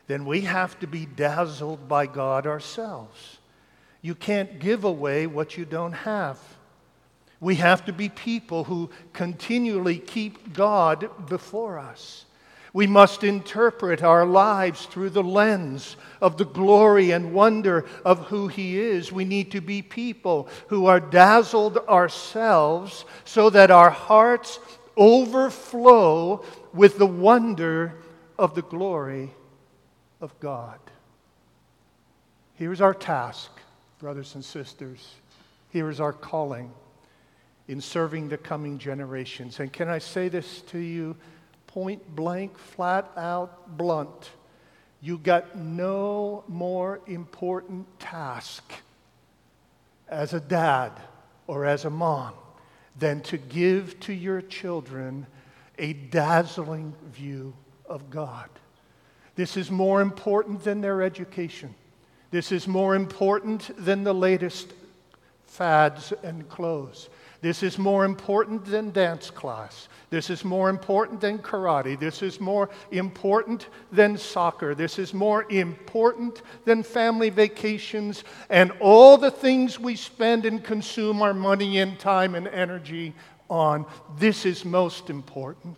then 0.08 0.26
we 0.26 0.42
have 0.42 0.80
to 0.80 0.88
be 0.88 1.06
dazzled 1.06 1.88
by 1.88 2.06
God 2.06 2.48
ourselves. 2.48 3.38
You 4.02 4.16
can't 4.16 4.60
give 4.60 4.84
away 4.86 5.28
what 5.28 5.58
you 5.58 5.66
don't 5.66 5.94
have. 5.94 6.40
We 7.40 7.56
have 7.56 7.86
to 7.86 7.94
be 7.94 8.10
people 8.10 8.64
who 8.64 8.90
continually 9.14 10.00
keep 10.00 10.54
God 10.54 11.10
before 11.28 11.78
us. 11.78 12.26
We 12.78 12.86
must 12.86 13.24
interpret 13.24 14.04
our 14.04 14.24
lives 14.24 14.86
through 14.86 15.10
the 15.10 15.24
lens 15.24 15.98
of 16.22 16.38
the 16.38 16.46
glory 16.46 17.10
and 17.10 17.34
wonder 17.34 17.88
of 18.06 18.28
who 18.28 18.50
He 18.50 18.80
is. 18.80 19.12
We 19.12 19.26
need 19.26 19.50
to 19.54 19.62
be 19.62 19.82
people 19.82 20.48
who 20.68 20.86
are 20.86 21.00
dazzled 21.00 21.80
ourselves 21.90 23.04
so 23.26 23.50
that 23.50 23.72
our 23.72 23.90
hearts 23.90 24.60
overflow 24.96 26.46
with 26.72 27.00
the 27.00 27.08
wonder 27.08 27.96
of 28.38 28.54
the 28.54 28.62
glory 28.62 29.32
of 30.22 30.40
God. 30.40 30.78
Here's 32.58 32.80
our 32.80 32.94
task 32.94 33.50
brothers 33.98 34.36
and 34.36 34.46
sisters. 34.46 35.16
Here 35.72 35.90
is 35.90 36.00
our 36.00 36.14
calling 36.14 36.72
in 37.68 37.82
serving 37.82 38.30
the 38.30 38.38
coming 38.38 38.78
generations. 38.78 39.60
And 39.60 39.74
can 39.74 39.88
I 39.88 39.98
say 39.98 40.30
this 40.30 40.62
to 40.68 40.78
you 40.78 41.16
point 41.78 42.16
blank, 42.16 42.58
flat 42.58 43.08
out, 43.16 43.78
blunt? 43.78 44.32
You 45.00 45.20
got 45.20 45.56
no 45.56 46.44
more 46.48 47.02
important 47.06 47.86
task 48.00 48.64
as 50.10 50.34
a 50.34 50.40
dad 50.40 50.92
or 51.46 51.66
as 51.66 51.86
a 51.86 51.90
mom 51.92 52.34
than 52.98 53.22
to 53.22 53.38
give 53.38 54.00
to 54.00 54.12
your 54.12 54.42
children 54.42 55.28
a 55.78 55.94
dazzling 55.94 56.96
view 57.12 57.54
of 57.86 58.10
God. 58.10 58.50
This 59.36 59.56
is 59.56 59.70
more 59.70 60.02
important 60.02 60.64
than 60.64 60.82
their 60.82 61.04
education. 61.04 61.76
This 62.32 62.52
is 62.52 62.68
more 62.68 62.96
important 62.96 63.70
than 63.78 64.04
the 64.04 64.16
latest 64.16 64.74
fads 65.46 66.12
and 66.24 66.50
clothes. 66.50 67.08
This 67.42 67.64
is 67.64 67.78
more 67.78 68.06
important 68.06 68.66
than 68.66 68.92
dance 68.92 69.30
class. 69.30 69.88
This 70.10 70.30
is 70.30 70.44
more 70.44 70.70
important 70.70 71.22
than 71.22 71.40
karate. 71.40 72.00
This 72.00 72.22
is 72.22 72.40
more 72.40 72.70
important 72.92 73.68
than 73.92 74.18
soccer. 74.18 74.74
This 74.74 74.98
is 74.98 75.14
more 75.14 75.46
important 75.50 76.42
than 76.66 76.82
family 76.82 77.30
vacations 77.30 78.24
and 78.50 78.72
all 78.80 79.18
the 79.18 79.32
things 79.32 79.80
we 79.80 79.96
spend 79.96 80.46
and 80.46 80.64
consume 80.64 81.22
our 81.22 81.34
money 81.34 81.80
and 81.80 82.00
time 82.00 82.36
and 82.36 82.48
energy 82.48 83.14
on. 83.50 83.86
This 84.18 84.46
is 84.46 84.66
most 84.66 85.10
important 85.10 85.78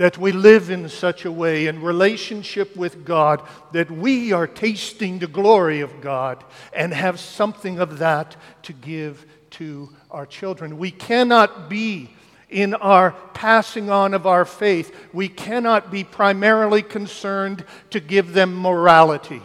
that 0.00 0.16
we 0.16 0.32
live 0.32 0.70
in 0.70 0.88
such 0.88 1.26
a 1.26 1.30
way 1.30 1.66
in 1.66 1.82
relationship 1.82 2.74
with 2.74 3.04
God 3.04 3.46
that 3.72 3.90
we 3.90 4.32
are 4.32 4.46
tasting 4.46 5.18
the 5.18 5.26
glory 5.26 5.80
of 5.82 6.00
God 6.00 6.42
and 6.72 6.94
have 6.94 7.20
something 7.20 7.78
of 7.78 7.98
that 7.98 8.34
to 8.62 8.72
give 8.72 9.26
to 9.52 9.90
our 10.10 10.26
children. 10.26 10.78
We 10.78 10.90
cannot 10.90 11.68
be 11.68 12.10
in 12.48 12.74
our 12.74 13.12
passing 13.32 13.90
on 13.90 14.12
of 14.12 14.26
our 14.26 14.44
faith, 14.44 14.92
we 15.12 15.28
cannot 15.28 15.90
be 15.90 16.02
primarily 16.02 16.82
concerned 16.82 17.64
to 17.90 18.00
give 18.00 18.32
them 18.32 18.56
morality. 18.56 19.40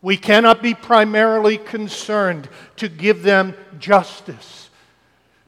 We 0.00 0.16
cannot 0.16 0.60
be 0.60 0.74
primarily 0.74 1.58
concerned 1.58 2.48
to 2.76 2.88
give 2.88 3.22
them 3.22 3.54
justice 3.78 4.62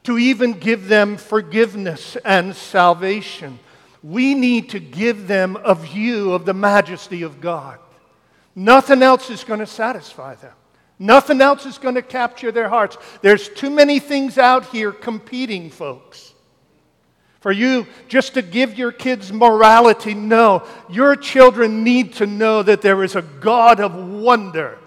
to 0.05 0.19
even 0.19 0.53
give 0.53 0.89
them 0.89 1.17
forgiveness 1.17 2.17
and 2.25 2.55
salvation. 2.55 3.59
We 4.03 4.35
need 4.35 4.71
to 4.71 4.79
give 4.79 5.27
them 5.27 5.57
a 5.65 5.75
view 5.75 6.33
of 6.33 6.45
the 6.45 6.55
majesty 6.55 7.23
of 7.23 7.41
God. 7.41 7.79
Nothing 8.55 9.03
else 9.03 9.31
is 9.31 9.45
going 9.45 9.61
to 9.61 9.67
satisfy 9.67 10.37
them. 10.37 10.53
Nothing 10.99 11.41
else 11.41 11.67
is 11.67 11.79
going 11.79 11.97
to 11.97 12.03
capture 12.03 12.53
their 12.53 12.69
hearts. 12.69 12.97
There's 13.21 13.49
too 13.49 13.71
many 13.71 13.99
things 13.99 14.39
out 14.39 14.67
here 14.67 14.93
competing, 14.93 15.71
folks. 15.71 16.33
For 17.41 17.53
you 17.53 17.87
just 18.09 18.35
to 18.35 18.43
give 18.43 18.79
your 18.79 18.93
kids 18.93 19.33
morality, 19.33 20.15
no. 20.15 20.67
Your 20.89 21.17
children 21.17 21.85
need 21.85 22.15
to 22.15 22.27
know 22.27 22.63
that 22.63 22.81
there 22.81 23.05
is 23.05 23.17
a 23.17 23.23
God 23.23 23.81
of 23.81 23.95
wonder, 23.95 24.79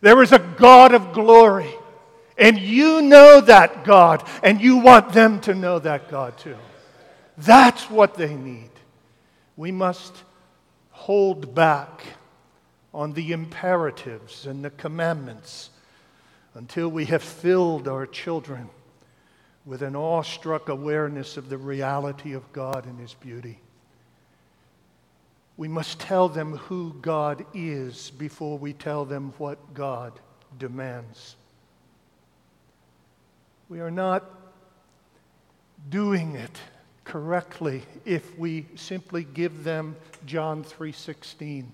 there 0.00 0.22
is 0.22 0.32
a 0.32 0.38
God 0.38 0.94
of 0.94 1.12
glory. 1.12 1.72
And 2.36 2.58
you 2.58 3.00
know 3.00 3.40
that 3.42 3.84
God, 3.84 4.28
and 4.42 4.60
you 4.60 4.78
want 4.78 5.12
them 5.12 5.40
to 5.42 5.54
know 5.54 5.78
that 5.78 6.10
God 6.10 6.36
too. 6.36 6.56
That's 7.38 7.88
what 7.88 8.14
they 8.14 8.34
need. 8.34 8.70
We 9.56 9.70
must 9.70 10.12
hold 10.90 11.54
back 11.54 12.02
on 12.94 13.12
the 13.12 13.32
imperatives 13.32 14.46
and 14.46 14.64
the 14.64 14.70
commandments 14.70 15.70
until 16.54 16.88
we 16.88 17.06
have 17.06 17.22
filled 17.22 17.88
our 17.88 18.06
children 18.06 18.70
with 19.66 19.82
an 19.82 19.96
awestruck 19.96 20.68
awareness 20.68 21.36
of 21.36 21.48
the 21.48 21.58
reality 21.58 22.32
of 22.32 22.52
God 22.52 22.86
and 22.86 23.00
His 23.00 23.14
beauty. 23.14 23.58
We 25.56 25.66
must 25.66 25.98
tell 25.98 26.28
them 26.28 26.56
who 26.56 26.94
God 27.02 27.44
is 27.52 28.10
before 28.10 28.58
we 28.58 28.72
tell 28.72 29.04
them 29.04 29.32
what 29.38 29.74
God 29.74 30.12
demands. 30.56 31.34
We 33.68 33.80
are 33.80 33.90
not 33.90 34.24
doing 35.88 36.36
it 36.36 36.58
correctly 37.04 37.82
if 38.04 38.38
we 38.38 38.66
simply 38.76 39.24
give 39.24 39.64
them 39.64 39.96
John 40.26 40.62
3:16 40.62 41.72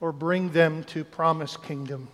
or 0.00 0.12
bring 0.12 0.50
them 0.50 0.84
to 0.84 1.04
promise 1.04 1.56
kingdom 1.56 2.08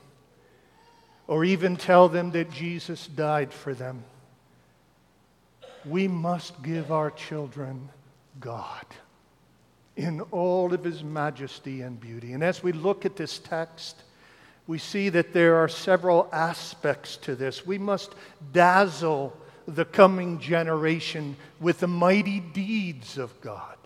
or 1.28 1.44
even 1.44 1.76
tell 1.76 2.08
them 2.08 2.30
that 2.32 2.50
Jesus 2.50 3.06
died 3.06 3.52
for 3.52 3.74
them. 3.74 4.04
We 5.84 6.08
must 6.08 6.62
give 6.62 6.90
our 6.92 7.10
children 7.10 7.88
God 8.40 8.84
in 9.96 10.20
all 10.30 10.72
of 10.74 10.84
his 10.84 11.02
majesty 11.02 11.82
and 11.82 11.98
beauty. 11.98 12.32
And 12.32 12.44
as 12.44 12.62
we 12.62 12.72
look 12.72 13.06
at 13.06 13.16
this 13.16 13.38
text, 13.38 14.02
we 14.66 14.78
see 14.78 15.08
that 15.10 15.32
there 15.32 15.56
are 15.56 15.68
several 15.68 16.28
aspects 16.32 17.16
to 17.18 17.34
this. 17.34 17.64
We 17.64 17.78
must 17.78 18.14
dazzle 18.52 19.36
the 19.66 19.84
coming 19.84 20.38
generation 20.38 21.36
with 21.60 21.80
the 21.80 21.86
mighty 21.86 22.40
deeds 22.40 23.16
of 23.18 23.40
God. 23.40 23.76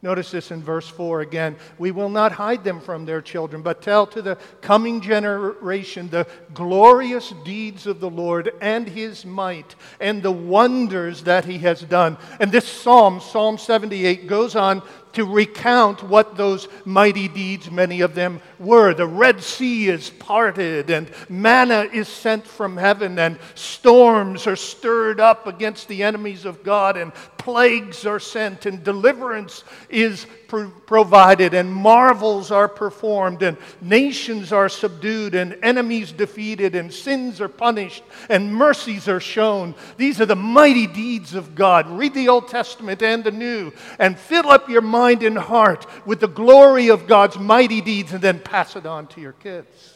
Notice 0.00 0.30
this 0.30 0.52
in 0.52 0.62
verse 0.62 0.86
4 0.86 1.22
again. 1.22 1.56
We 1.76 1.90
will 1.90 2.08
not 2.08 2.30
hide 2.30 2.62
them 2.62 2.80
from 2.80 3.04
their 3.04 3.20
children, 3.20 3.62
but 3.62 3.82
tell 3.82 4.06
to 4.08 4.22
the 4.22 4.36
coming 4.60 5.00
generation 5.00 6.08
the 6.08 6.28
glorious 6.54 7.34
deeds 7.44 7.84
of 7.88 7.98
the 7.98 8.08
Lord 8.08 8.52
and 8.60 8.88
his 8.88 9.26
might 9.26 9.74
and 10.00 10.22
the 10.22 10.30
wonders 10.30 11.24
that 11.24 11.46
he 11.46 11.58
has 11.58 11.80
done. 11.80 12.16
And 12.38 12.52
this 12.52 12.68
psalm, 12.68 13.20
Psalm 13.20 13.58
78, 13.58 14.28
goes 14.28 14.54
on 14.54 14.82
to 15.12 15.24
recount 15.24 16.02
what 16.02 16.36
those 16.36 16.68
mighty 16.84 17.28
deeds, 17.28 17.70
many 17.70 18.00
of 18.00 18.14
them, 18.14 18.40
were. 18.58 18.94
The 18.94 19.06
Red 19.06 19.42
Sea 19.42 19.88
is 19.88 20.10
parted, 20.10 20.90
and 20.90 21.10
manna 21.28 21.88
is 21.92 22.08
sent 22.08 22.46
from 22.46 22.76
heaven, 22.76 23.18
and 23.18 23.38
storms 23.54 24.46
are 24.46 24.56
stirred 24.56 25.20
up 25.20 25.46
against 25.46 25.88
the 25.88 26.02
enemies 26.02 26.44
of 26.44 26.62
God, 26.62 26.96
and 26.96 27.12
plagues 27.38 28.04
are 28.04 28.20
sent, 28.20 28.66
and 28.66 28.84
deliverance 28.84 29.64
is 29.88 30.26
pro- 30.48 30.70
provided, 30.86 31.54
and 31.54 31.72
marvels 31.72 32.50
are 32.50 32.68
performed, 32.68 33.42
and 33.42 33.56
nations 33.80 34.52
are 34.52 34.68
subdued, 34.68 35.34
and 35.34 35.58
enemies 35.62 36.12
defeated, 36.12 36.74
and 36.74 36.92
sins 36.92 37.40
are 37.40 37.48
punished, 37.48 38.02
and 38.28 38.54
mercies 38.54 39.08
are 39.08 39.20
shown. 39.20 39.74
These 39.96 40.20
are 40.20 40.26
the 40.26 40.36
mighty 40.36 40.86
deeds 40.86 41.34
of 41.34 41.54
God. 41.54 41.88
Read 41.88 42.14
the 42.14 42.28
Old 42.28 42.48
Testament 42.48 43.02
and 43.02 43.24
the 43.24 43.30
New, 43.30 43.72
and 43.98 44.18
fill 44.18 44.50
up 44.50 44.68
your 44.68 44.82
mind 44.98 45.22
and 45.22 45.38
heart 45.38 45.86
with 46.06 46.20
the 46.20 46.28
glory 46.28 46.88
of 46.88 47.06
God's 47.06 47.38
mighty 47.38 47.80
deeds, 47.80 48.12
and 48.12 48.22
then 48.22 48.40
pass 48.40 48.76
it 48.76 48.86
on 48.86 49.06
to 49.08 49.20
your 49.20 49.32
kids. 49.32 49.94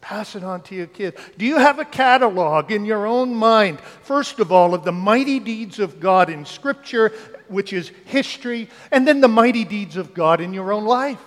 Pass 0.00 0.36
it 0.36 0.44
on 0.44 0.62
to 0.62 0.74
your 0.74 0.86
kids. 0.86 1.20
Do 1.36 1.44
you 1.44 1.58
have 1.58 1.78
a 1.78 1.84
catalog 1.84 2.70
in 2.70 2.84
your 2.84 3.06
own 3.06 3.34
mind, 3.34 3.80
first 4.02 4.38
of 4.38 4.52
all, 4.52 4.72
of 4.72 4.84
the 4.84 4.92
mighty 4.92 5.40
deeds 5.40 5.78
of 5.78 5.98
God 6.00 6.30
in 6.30 6.44
Scripture 6.44 7.12
which 7.48 7.72
is 7.72 7.92
history, 8.04 8.68
and 8.90 9.06
then 9.06 9.20
the 9.20 9.28
mighty 9.28 9.64
deeds 9.64 9.96
of 9.96 10.14
God 10.14 10.40
in 10.40 10.52
your 10.52 10.72
own 10.72 10.84
life. 10.84 11.20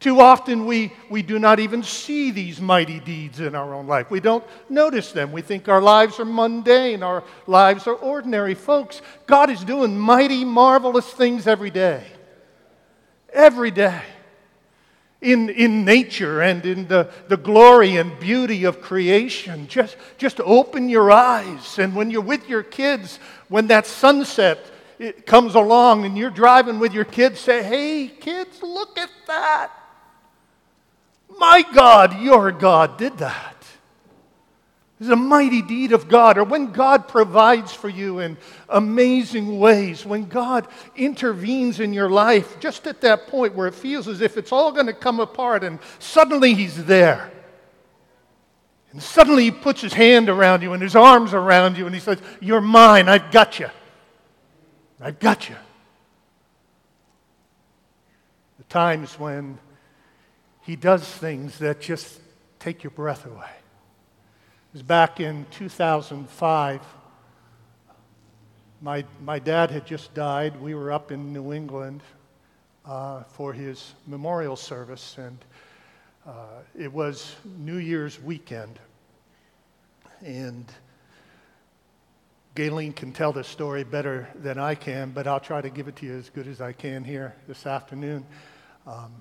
Too 0.00 0.18
often 0.18 0.64
we, 0.64 0.94
we 1.10 1.20
do 1.20 1.38
not 1.38 1.60
even 1.60 1.82
see 1.82 2.30
these 2.30 2.58
mighty 2.58 3.00
deeds 3.00 3.38
in 3.38 3.54
our 3.54 3.74
own 3.74 3.86
life. 3.86 4.10
We 4.10 4.20
don't 4.20 4.42
notice 4.70 5.12
them. 5.12 5.30
We 5.30 5.42
think 5.42 5.68
our 5.68 5.82
lives 5.82 6.18
are 6.18 6.24
mundane, 6.24 7.02
our 7.02 7.22
lives 7.46 7.86
are 7.86 7.94
ordinary. 7.94 8.54
Folks, 8.54 9.02
God 9.26 9.50
is 9.50 9.62
doing 9.62 9.98
mighty, 9.98 10.42
marvelous 10.42 11.04
things 11.04 11.46
every 11.46 11.68
day. 11.68 12.02
Every 13.30 13.70
day. 13.70 14.00
In, 15.20 15.50
in 15.50 15.84
nature 15.84 16.40
and 16.40 16.64
in 16.64 16.88
the, 16.88 17.10
the 17.28 17.36
glory 17.36 17.96
and 17.96 18.18
beauty 18.18 18.64
of 18.64 18.80
creation. 18.80 19.68
Just, 19.68 19.98
just 20.16 20.40
open 20.40 20.88
your 20.88 21.12
eyes. 21.12 21.78
And 21.78 21.94
when 21.94 22.10
you're 22.10 22.22
with 22.22 22.48
your 22.48 22.62
kids, 22.62 23.18
when 23.50 23.66
that 23.66 23.84
sunset 23.84 24.64
comes 25.26 25.56
along 25.56 26.06
and 26.06 26.16
you're 26.16 26.30
driving 26.30 26.78
with 26.78 26.94
your 26.94 27.04
kids, 27.04 27.38
say, 27.38 27.62
Hey, 27.62 28.08
kids, 28.08 28.62
look 28.62 28.96
at 28.96 29.10
that. 29.26 29.79
My 31.40 31.64
God, 31.72 32.20
your 32.20 32.52
God 32.52 32.98
did 32.98 33.16
that. 33.18 33.56
It's 35.00 35.08
a 35.08 35.16
mighty 35.16 35.62
deed 35.62 35.92
of 35.92 36.06
God. 36.06 36.36
Or 36.36 36.44
when 36.44 36.70
God 36.70 37.08
provides 37.08 37.72
for 37.72 37.88
you 37.88 38.18
in 38.18 38.36
amazing 38.68 39.58
ways, 39.58 40.04
when 40.04 40.26
God 40.26 40.68
intervenes 40.94 41.80
in 41.80 41.94
your 41.94 42.10
life 42.10 42.60
just 42.60 42.86
at 42.86 43.00
that 43.00 43.26
point 43.26 43.54
where 43.54 43.66
it 43.66 43.74
feels 43.74 44.06
as 44.06 44.20
if 44.20 44.36
it's 44.36 44.52
all 44.52 44.70
going 44.70 44.84
to 44.84 44.92
come 44.92 45.18
apart 45.18 45.64
and 45.64 45.78
suddenly 45.98 46.52
He's 46.52 46.84
there. 46.84 47.32
And 48.92 49.02
suddenly 49.02 49.44
He 49.44 49.50
puts 49.50 49.80
His 49.80 49.94
hand 49.94 50.28
around 50.28 50.60
you 50.62 50.74
and 50.74 50.82
His 50.82 50.94
arms 50.94 51.32
around 51.32 51.78
you 51.78 51.86
and 51.86 51.94
He 51.94 52.02
says, 52.02 52.18
You're 52.38 52.60
mine, 52.60 53.08
I've 53.08 53.30
got 53.30 53.58
you. 53.58 53.70
I've 55.00 55.18
got 55.18 55.48
you. 55.48 55.56
The 58.58 58.64
times 58.64 59.18
when 59.18 59.58
he 60.62 60.76
does 60.76 61.06
things 61.06 61.58
that 61.58 61.80
just 61.80 62.20
take 62.58 62.82
your 62.82 62.90
breath 62.90 63.26
away. 63.26 63.50
It 64.70 64.74
was 64.74 64.82
back 64.82 65.18
in 65.18 65.46
2005. 65.50 66.80
My, 68.82 69.04
my 69.22 69.38
dad 69.38 69.70
had 69.70 69.86
just 69.86 70.14
died. 70.14 70.60
We 70.60 70.74
were 70.74 70.92
up 70.92 71.10
in 71.10 71.32
New 71.32 71.52
England 71.52 72.02
uh, 72.84 73.24
for 73.24 73.52
his 73.52 73.94
memorial 74.06 74.56
service, 74.56 75.16
and 75.18 75.38
uh, 76.26 76.62
it 76.78 76.92
was 76.92 77.34
New 77.58 77.76
Year's 77.76 78.20
weekend. 78.20 78.78
And 80.24 80.66
Gayleen 82.54 82.94
can 82.94 83.12
tell 83.12 83.32
this 83.32 83.48
story 83.48 83.84
better 83.84 84.28
than 84.34 84.58
I 84.58 84.74
can, 84.74 85.10
but 85.10 85.26
I'll 85.26 85.40
try 85.40 85.60
to 85.60 85.70
give 85.70 85.88
it 85.88 85.96
to 85.96 86.06
you 86.06 86.16
as 86.16 86.30
good 86.30 86.46
as 86.46 86.60
I 86.60 86.72
can 86.72 87.04
here 87.04 87.34
this 87.48 87.66
afternoon. 87.66 88.26
Um, 88.86 89.12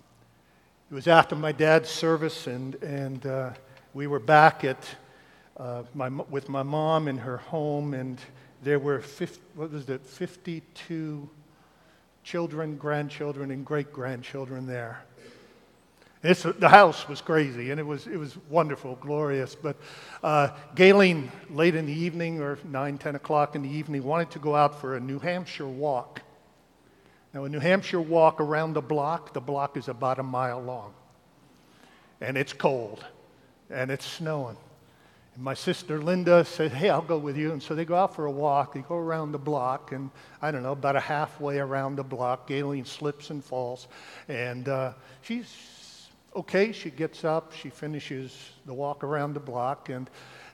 it 0.90 0.96
was 0.96 1.08
after 1.08 1.36
my 1.36 1.52
dad's 1.52 1.88
service, 1.88 2.48
and, 2.48 2.74
and 2.76 3.24
uh, 3.28 3.52
we 3.94 4.08
were 4.08 4.20
back 4.20 4.64
at 4.64 4.84
uh, 5.58 5.84
my, 5.94 6.10
with 6.10 6.50
my 6.50 6.64
mom 6.64 7.08
in 7.08 7.16
her 7.16 7.38
home, 7.38 7.94
and 7.94 8.20
there 8.64 8.80
were 8.80 9.00
50, 9.00 9.40
what 9.54 9.72
was 9.72 9.88
it, 9.88 10.04
52 10.04 11.30
children, 12.24 12.76
grandchildren, 12.76 13.52
and 13.52 13.64
great 13.64 13.94
grandchildren 13.94 14.66
there. 14.66 15.04
It's, 16.24 16.42
the 16.42 16.70
house 16.70 17.08
was 17.08 17.22
crazy, 17.22 17.70
and 17.70 17.80
it 17.80 17.86
was, 17.86 18.08
it 18.08 18.18
was 18.18 18.36
wonderful, 18.50 18.96
glorious. 18.96 19.54
But 19.54 19.78
uh, 20.24 20.50
Gayleen, 20.76 21.30
late 21.52 21.76
in 21.76 21.86
the 21.86 21.94
evening, 21.94 22.42
or 22.42 22.58
9, 22.66 22.98
10 22.98 23.16
o'clock 23.16 23.56
in 23.56 23.62
the 23.62 23.70
evening, 23.70 24.04
wanted 24.04 24.32
to 24.32 24.40
go 24.40 24.56
out 24.56 24.82
for 24.82 24.96
a 24.96 25.00
New 25.00 25.20
Hampshire 25.20 25.68
walk. 25.68 26.24
Now, 27.34 27.44
a 27.44 27.50
New 27.50 27.60
Hampshire 27.60 28.02
walk 28.02 28.42
around 28.42 28.74
the 28.74 28.82
block, 28.82 29.34
the 29.34 29.42
block 29.42 29.78
is 29.78 29.88
about 29.88 30.20
a 30.20 30.24
mile 30.24 30.62
long. 30.62 30.94
And 32.22 32.38
it's 32.38 32.54
cold, 32.54 33.06
and 33.70 33.92
it's 33.92 34.06
snowing. 34.06 34.58
And 35.36 35.44
my 35.44 35.54
sister 35.54 36.02
Linda 36.02 36.44
said, 36.44 36.72
Hey, 36.72 36.90
I'll 36.90 37.02
go 37.02 37.18
with 37.18 37.38
you. 37.38 37.52
And 37.52 37.62
so 37.62 37.76
they 37.76 37.86
go 37.86 37.96
out 37.96 38.16
for 38.16 38.26
a 38.26 38.32
walk. 38.32 38.74
They 38.74 38.82
go 38.82 38.96
around 38.96 39.32
the 39.32 39.38
block, 39.38 39.92
and 39.92 40.10
I 40.42 40.52
don't 40.52 40.64
know, 40.64 40.72
about 40.72 40.96
a 40.96 41.00
halfway 41.00 41.60
around 41.60 41.98
the 41.98 42.04
block, 42.04 42.50
Gayleen 42.50 42.86
slips 42.86 43.30
and 43.30 43.44
falls. 43.44 43.88
And 44.28 44.68
uh, 44.68 44.94
she's 45.22 46.10
okay, 46.36 46.72
she 46.72 46.90
gets 46.90 47.24
up, 47.24 47.54
she 47.54 47.70
finishes 47.70 48.52
the 48.66 48.74
walk 48.74 49.04
around 49.04 49.34
the 49.34 49.40
block, 49.40 49.90
and 49.90 50.10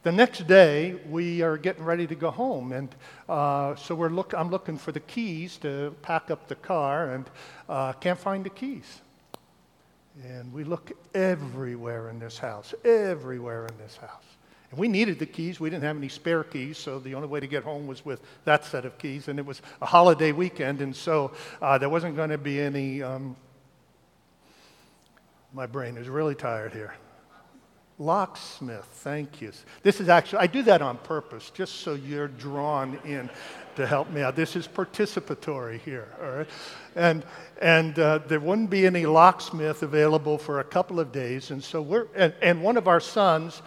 the 0.06 0.12
next 0.12 0.46
day 0.46 0.94
we 1.10 1.42
are 1.42 1.58
getting 1.58 1.84
ready 1.84 2.06
to 2.06 2.14
go 2.14 2.30
home, 2.30 2.74
and 2.74 2.96
uh, 3.28 3.76
so 3.76 3.96
we're 3.96 4.10
look, 4.10 4.36
I'm 4.38 4.52
looking 4.52 4.78
for 4.78 4.92
the 4.92 5.00
keys 5.00 5.58
to 5.58 5.96
pack 6.04 6.30
up 6.30 6.48
the 6.48 6.54
car, 6.54 7.10
and 7.10 7.28
uh, 7.68 7.92
can't 7.94 8.20
find 8.20 8.46
the 8.46 8.52
keys. 8.52 9.02
And 10.24 10.54
we 10.54 10.64
look 10.64 10.92
everywhere 11.16 12.12
in 12.12 12.20
this 12.20 12.38
house, 12.38 12.76
everywhere 12.86 13.66
in 13.66 13.76
this 13.80 13.98
house. 13.98 14.24
And 14.70 14.80
we 14.80 14.88
needed 14.88 15.18
the 15.18 15.26
keys. 15.26 15.60
We 15.60 15.72
didn't 15.72 15.84
have 15.84 15.98
any 15.98 16.10
spare 16.10 16.44
keys, 16.44 16.78
so 16.78 17.00
the 17.00 17.16
only 17.16 17.28
way 17.28 17.40
to 17.40 17.48
get 17.48 17.64
home 17.64 17.88
was 17.88 18.06
with 18.06 18.22
that 18.44 18.64
set 18.64 18.86
of 18.86 19.00
keys. 19.00 19.28
And 19.28 19.40
it 19.40 19.46
was 19.46 19.64
a 19.82 19.88
holiday 19.88 20.32
weekend, 20.32 20.82
and 20.82 20.96
so 20.96 21.32
uh, 21.64 21.80
there 21.80 21.90
wasn't 21.90 22.16
going 22.16 22.30
to 22.30 22.38
be 22.38 22.62
any 22.62 23.02
um, 23.02 23.36
my 25.52 25.66
brain 25.66 25.98
is 25.98 26.10
really 26.10 26.36
tired 26.36 26.74
here. 26.74 26.94
Locksmith, 27.98 28.86
thank 28.92 29.42
you. 29.42 29.54
This 29.82 30.02
is 30.02 30.10
actually, 30.10 30.40
I 30.40 30.48
do 30.48 30.64
that 30.64 30.82
on 30.82 30.98
purpose, 30.98 31.50
just 31.50 31.76
so 31.76 31.94
you're 31.94 32.28
drawn 32.28 33.00
in 33.06 33.30
to 33.78 33.88
help 33.88 34.10
me 34.10 34.22
out. 34.22 34.36
This 34.36 34.58
is 34.58 34.68
participatory 34.68 35.80
here, 35.80 36.10
all 36.22 36.32
right? 36.32 36.48
And, 36.96 37.24
and 37.62 37.98
uh, 37.98 38.20
there 38.28 38.42
wouldn't 38.42 38.70
be 38.70 38.86
any 38.86 39.06
locksmith 39.06 39.82
available 39.82 40.38
for 40.38 40.60
a 40.60 40.64
couple 40.64 41.00
of 41.00 41.14
days. 41.14 41.52
And 41.52 41.64
so 41.64 41.82
we're, 41.82 42.08
and, 42.16 42.34
and 42.42 42.62
one 42.62 42.76
of 42.76 42.90
our 42.90 43.00
sons 43.00 43.62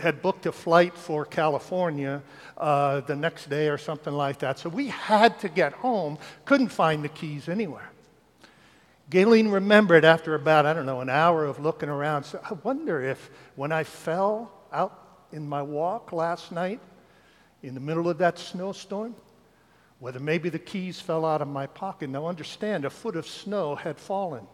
had 0.00 0.22
booked 0.22 0.46
a 0.46 0.52
flight 0.52 0.96
for 0.96 1.24
California 1.24 2.20
uh, 2.56 3.00
the 3.02 3.14
next 3.14 3.48
day 3.48 3.68
or 3.68 3.78
something 3.78 4.12
like 4.12 4.40
that. 4.40 4.58
So 4.58 4.68
we 4.68 4.88
had 4.88 5.38
to 5.40 5.48
get 5.48 5.72
home, 5.72 6.18
couldn't 6.44 6.68
find 6.68 7.04
the 7.04 7.08
keys 7.08 7.48
anywhere. 7.48 7.90
Gayleen 9.10 9.50
remembered 9.50 10.04
after 10.04 10.34
about, 10.34 10.66
I 10.66 10.74
don't 10.74 10.84
know, 10.84 11.00
an 11.00 11.08
hour 11.08 11.46
of 11.46 11.58
looking 11.60 11.88
around, 11.88 12.24
so 12.24 12.40
I 12.44 12.52
wonder 12.62 13.02
if 13.02 13.30
when 13.56 13.72
I 13.72 13.84
fell 13.84 14.52
out 14.70 15.26
in 15.32 15.48
my 15.48 15.62
walk 15.62 16.12
last 16.12 16.52
night 16.52 16.80
in 17.62 17.74
the 17.74 17.80
middle 17.80 18.08
of 18.08 18.18
that 18.18 18.38
snowstorm, 18.38 19.16
whether 19.98 20.20
maybe 20.20 20.50
the 20.50 20.58
keys 20.58 21.00
fell 21.00 21.24
out 21.24 21.40
of 21.40 21.48
my 21.48 21.66
pocket. 21.66 22.10
Now, 22.10 22.26
understand, 22.26 22.84
a 22.84 22.90
foot 22.90 23.16
of 23.16 23.26
snow 23.26 23.74
had 23.74 23.98
fallen. 23.98 24.46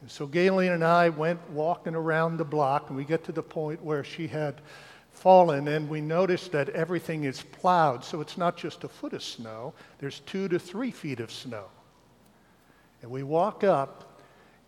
And 0.00 0.10
so 0.10 0.26
Gayleen 0.26 0.74
and 0.74 0.84
I 0.84 1.10
went 1.10 1.50
walking 1.50 1.94
around 1.94 2.38
the 2.38 2.44
block, 2.44 2.88
and 2.88 2.96
we 2.96 3.04
get 3.04 3.24
to 3.24 3.32
the 3.32 3.42
point 3.42 3.82
where 3.84 4.02
she 4.02 4.26
had 4.26 4.62
fallen, 5.10 5.68
and 5.68 5.88
we 5.88 6.00
noticed 6.00 6.52
that 6.52 6.70
everything 6.70 7.24
is 7.24 7.42
plowed. 7.42 8.02
So 8.02 8.20
it's 8.20 8.38
not 8.38 8.56
just 8.56 8.84
a 8.84 8.88
foot 8.88 9.12
of 9.12 9.22
snow, 9.22 9.74
there's 9.98 10.20
two 10.20 10.48
to 10.48 10.58
three 10.58 10.90
feet 10.90 11.20
of 11.20 11.30
snow. 11.30 11.66
And 13.06 13.12
we 13.12 13.22
walk 13.22 13.62
up, 13.62 14.18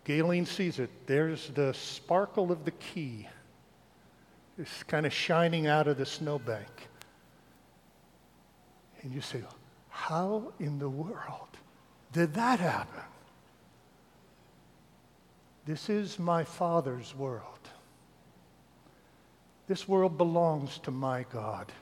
Gayleen 0.05 0.47
sees 0.47 0.79
it. 0.79 0.89
There's 1.05 1.49
the 1.49 1.73
sparkle 1.73 2.53
of 2.53 2.63
the 2.63 2.71
key. 2.71 3.27
It's 4.57 4.81
kind 4.83 5.05
of 5.05 5.11
shining 5.11 5.67
out 5.67 5.89
of 5.89 5.97
the 5.97 6.05
snowbank. 6.05 6.87
And 9.01 9.11
you 9.11 9.19
say, 9.19 9.41
How 9.89 10.53
in 10.57 10.79
the 10.79 10.87
world 10.87 11.49
did 12.13 12.33
that 12.35 12.61
happen? 12.61 13.03
This 15.65 15.89
is 15.89 16.17
my 16.17 16.45
Father's 16.45 17.13
world. 17.13 17.43
This 19.67 19.85
world 19.85 20.17
belongs 20.17 20.77
to 20.83 20.91
my 20.91 21.25
God 21.29 21.73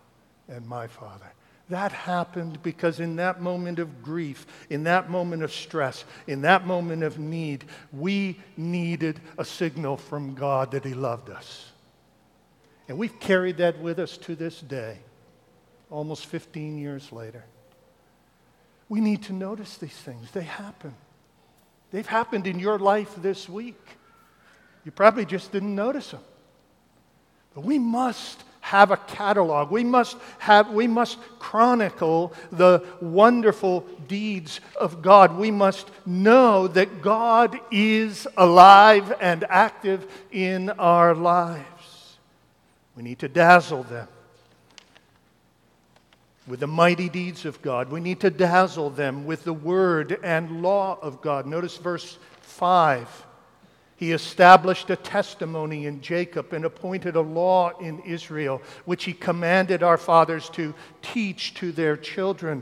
and 0.48 0.66
my 0.66 0.88
Father. 0.88 1.32
That 1.70 1.92
happened 1.92 2.64
because 2.64 3.00
in 3.00 3.18
that 3.18 3.42
moment 3.42 3.80
of 3.80 4.02
grief, 4.02 4.48
in 4.70 4.84
that 4.86 5.10
moment 5.10 5.44
of 5.44 5.52
stress, 5.52 6.06
in 6.26 6.42
that 6.42 6.66
moment 6.66 7.04
of 7.04 7.20
need, 7.20 7.66
we 7.92 8.40
needed 8.56 9.20
a 9.38 9.44
signal 9.44 9.98
from 9.98 10.34
God 10.34 10.72
that 10.72 10.86
He 10.86 10.94
loved 10.94 11.30
us. 11.30 11.72
And 12.88 12.98
we've 12.98 13.20
carried 13.20 13.58
that 13.58 13.80
with 13.80 14.00
us 14.00 14.18
to 14.20 14.36
this 14.36 14.62
day 14.62 15.00
almost 15.90 16.26
15 16.26 16.78
years 16.78 17.12
later. 17.12 17.44
We 18.90 19.02
need 19.02 19.24
to 19.24 19.34
notice 19.34 19.78
these 19.78 19.92
things. 19.92 20.32
They 20.32 20.44
happen. 20.44 20.96
They've 21.92 22.08
happened 22.08 22.48
in 22.48 22.60
your 22.60 22.80
life 22.80 23.14
this 23.18 23.50
week. 23.50 23.82
You 24.86 24.92
probably 24.92 25.26
just 25.26 25.52
didn't 25.52 25.76
notice 25.76 26.12
them. 26.12 26.22
But 27.54 27.66
we 27.66 27.80
must 27.80 28.44
have 28.68 28.92
a 28.92 28.98
catalog. 28.98 29.72
We 29.72 29.86
must 29.86 30.18
have 30.40 30.72
we 30.72 30.88
must 30.88 31.18
chronicle 31.40 32.34
the 32.52 32.84
wonderful 33.00 33.86
deeds 34.10 34.60
of 34.76 35.02
God. 35.02 35.38
We 35.38 35.52
must 35.52 35.90
know 36.06 36.68
that 36.68 37.02
God 37.02 37.58
is 37.72 38.28
alive 38.36 39.14
and 39.22 39.46
active 39.48 40.06
in 40.32 40.70
our 40.72 41.16
lives. 41.16 42.18
We 42.96 43.04
need 43.04 43.20
to 43.20 43.30
dazzle 43.30 43.84
them 43.84 44.10
with 46.46 46.60
the 46.60 46.68
mighty 46.68 47.08
deeds 47.08 47.46
of 47.46 47.62
God. 47.62 47.90
We 47.90 48.02
need 48.02 48.20
to 48.22 48.30
dazzle 48.30 48.90
them 48.90 49.26
with 49.26 49.46
the 49.46 49.54
word 49.54 50.20
and 50.24 50.62
law 50.62 50.98
of 51.02 51.22
God. 51.22 51.46
Notice 51.46 51.78
verse 51.78 52.18
5. 52.42 53.27
He 53.98 54.12
established 54.12 54.92
a 54.92 54.96
testimony 54.96 55.88
in 55.88 56.02
Jacob 56.02 56.54
and 56.54 56.66
appointed 56.66 57.16
a 57.16 57.22
law 57.22 57.72
in 57.80 58.00
Israel, 58.02 58.62
which 58.86 59.06
he 59.06 59.14
commanded 59.14 59.82
our 59.82 59.98
fathers 59.98 60.50
to 60.52 60.76
teach 61.02 61.56
to 61.56 61.72
their 61.72 61.98
children. 61.98 62.62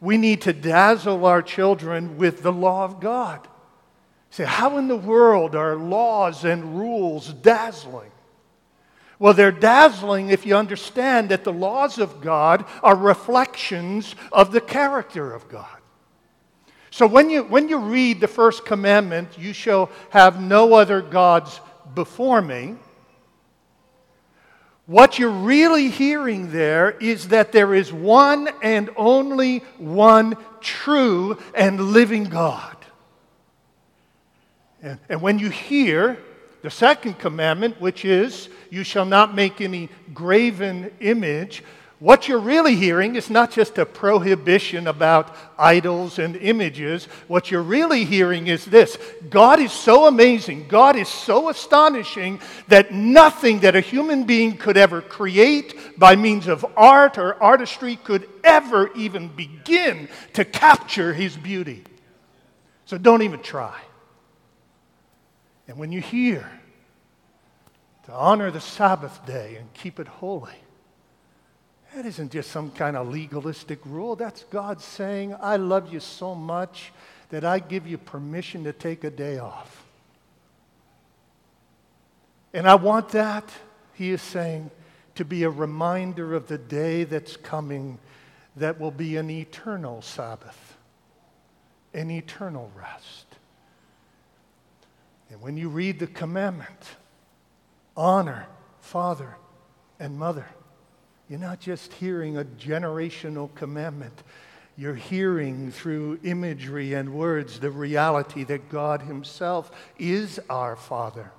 We 0.00 0.16
need 0.18 0.42
to 0.42 0.52
dazzle 0.52 1.24
our 1.26 1.42
children 1.42 2.18
with 2.18 2.42
the 2.42 2.52
law 2.52 2.84
of 2.84 2.98
God. 2.98 3.46
Say, 4.30 4.44
how 4.44 4.78
in 4.78 4.88
the 4.88 4.96
world 4.96 5.54
are 5.54 5.76
laws 5.76 6.44
and 6.44 6.76
rules 6.76 7.32
dazzling? 7.32 8.10
Well, 9.20 9.32
they're 9.32 9.52
dazzling 9.52 10.30
if 10.30 10.44
you 10.44 10.56
understand 10.56 11.28
that 11.28 11.44
the 11.44 11.52
laws 11.52 11.98
of 11.98 12.20
God 12.20 12.64
are 12.82 12.96
reflections 12.96 14.16
of 14.32 14.50
the 14.50 14.60
character 14.60 15.32
of 15.32 15.48
God. 15.48 15.78
So 16.94 17.08
when 17.08 17.28
you, 17.28 17.42
when 17.42 17.68
you 17.68 17.78
read 17.78 18.20
the 18.20 18.28
first 18.28 18.64
commandment, 18.64 19.36
you 19.36 19.52
shall 19.52 19.90
have 20.10 20.40
no 20.40 20.74
other 20.74 21.02
gods 21.02 21.60
before 21.92 22.40
me. 22.40 22.76
What 24.86 25.18
you're 25.18 25.28
really 25.28 25.90
hearing 25.90 26.52
there 26.52 26.92
is 26.92 27.26
that 27.28 27.50
there 27.50 27.74
is 27.74 27.92
one 27.92 28.48
and 28.62 28.90
only 28.96 29.58
one 29.76 30.36
true 30.60 31.36
and 31.52 31.80
living 31.80 32.26
God. 32.26 32.76
And, 34.80 35.00
and 35.08 35.20
when 35.20 35.40
you 35.40 35.50
hear 35.50 36.16
the 36.62 36.70
second 36.70 37.18
commandment, 37.18 37.80
which 37.80 38.04
is, 38.04 38.48
you 38.70 38.84
shall 38.84 39.04
not 39.04 39.34
make 39.34 39.60
any 39.60 39.88
graven 40.12 40.92
image, 41.00 41.64
what 42.04 42.28
you're 42.28 42.38
really 42.38 42.76
hearing 42.76 43.16
is 43.16 43.30
not 43.30 43.50
just 43.50 43.78
a 43.78 43.86
prohibition 43.86 44.88
about 44.88 45.34
idols 45.58 46.18
and 46.18 46.36
images. 46.36 47.06
What 47.28 47.50
you're 47.50 47.62
really 47.62 48.04
hearing 48.04 48.46
is 48.46 48.62
this 48.66 48.98
God 49.30 49.58
is 49.58 49.72
so 49.72 50.06
amazing, 50.06 50.68
God 50.68 50.96
is 50.96 51.08
so 51.08 51.48
astonishing 51.48 52.42
that 52.68 52.92
nothing 52.92 53.60
that 53.60 53.74
a 53.74 53.80
human 53.80 54.24
being 54.24 54.58
could 54.58 54.76
ever 54.76 55.00
create 55.00 55.98
by 55.98 56.14
means 56.14 56.46
of 56.46 56.66
art 56.76 57.16
or 57.16 57.42
artistry 57.42 57.96
could 57.96 58.28
ever 58.44 58.92
even 58.92 59.28
begin 59.28 60.10
to 60.34 60.44
capture 60.44 61.14
his 61.14 61.34
beauty. 61.34 61.84
So 62.84 62.98
don't 62.98 63.22
even 63.22 63.40
try. 63.40 63.80
And 65.68 65.78
when 65.78 65.90
you 65.90 66.02
hear 66.02 66.46
to 68.04 68.12
honor 68.12 68.50
the 68.50 68.60
Sabbath 68.60 69.24
day 69.24 69.56
and 69.56 69.72
keep 69.72 69.98
it 69.98 70.06
holy, 70.06 70.52
that 71.94 72.06
isn't 72.06 72.32
just 72.32 72.50
some 72.50 72.70
kind 72.72 72.96
of 72.96 73.08
legalistic 73.08 73.78
rule. 73.84 74.16
That's 74.16 74.44
God 74.44 74.80
saying, 74.80 75.36
I 75.40 75.56
love 75.56 75.92
you 75.92 76.00
so 76.00 76.34
much 76.34 76.92
that 77.30 77.44
I 77.44 77.60
give 77.60 77.86
you 77.86 77.98
permission 77.98 78.64
to 78.64 78.72
take 78.72 79.04
a 79.04 79.10
day 79.10 79.38
off. 79.38 79.86
And 82.52 82.68
I 82.68 82.74
want 82.74 83.10
that, 83.10 83.48
he 83.94 84.10
is 84.10 84.22
saying, 84.22 84.70
to 85.14 85.24
be 85.24 85.44
a 85.44 85.50
reminder 85.50 86.34
of 86.34 86.48
the 86.48 86.58
day 86.58 87.04
that's 87.04 87.36
coming 87.36 87.98
that 88.56 88.80
will 88.80 88.90
be 88.90 89.16
an 89.16 89.30
eternal 89.30 90.02
Sabbath, 90.02 90.76
an 91.92 92.10
eternal 92.10 92.72
rest. 92.76 93.26
And 95.30 95.40
when 95.40 95.56
you 95.56 95.68
read 95.68 96.00
the 96.00 96.06
commandment, 96.08 96.96
honor 97.96 98.46
father 98.80 99.36
and 100.00 100.18
mother, 100.18 100.46
you're 101.28 101.38
not 101.38 101.60
just 101.60 101.92
hearing 101.94 102.36
a 102.36 102.44
generational 102.44 103.54
commandment. 103.54 104.22
You're 104.76 104.94
hearing 104.94 105.70
through 105.70 106.20
imagery 106.22 106.94
and 106.94 107.14
words 107.14 107.60
the 107.60 107.70
reality 107.70 108.44
that 108.44 108.68
God 108.68 109.02
Himself 109.02 109.70
is 109.98 110.40
our 110.50 110.76
Father, 110.76 111.30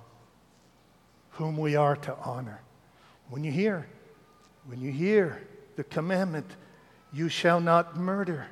whom 1.30 1.56
we 1.56 1.76
are 1.76 1.96
to 1.96 2.16
honor. 2.24 2.62
When 3.28 3.44
you 3.44 3.52
hear, 3.52 3.86
when 4.66 4.80
you 4.80 4.90
hear 4.90 5.46
the 5.76 5.84
commandment, 5.84 6.46
you 7.12 7.28
shall 7.28 7.60
not 7.60 7.96
murder, 7.96 8.46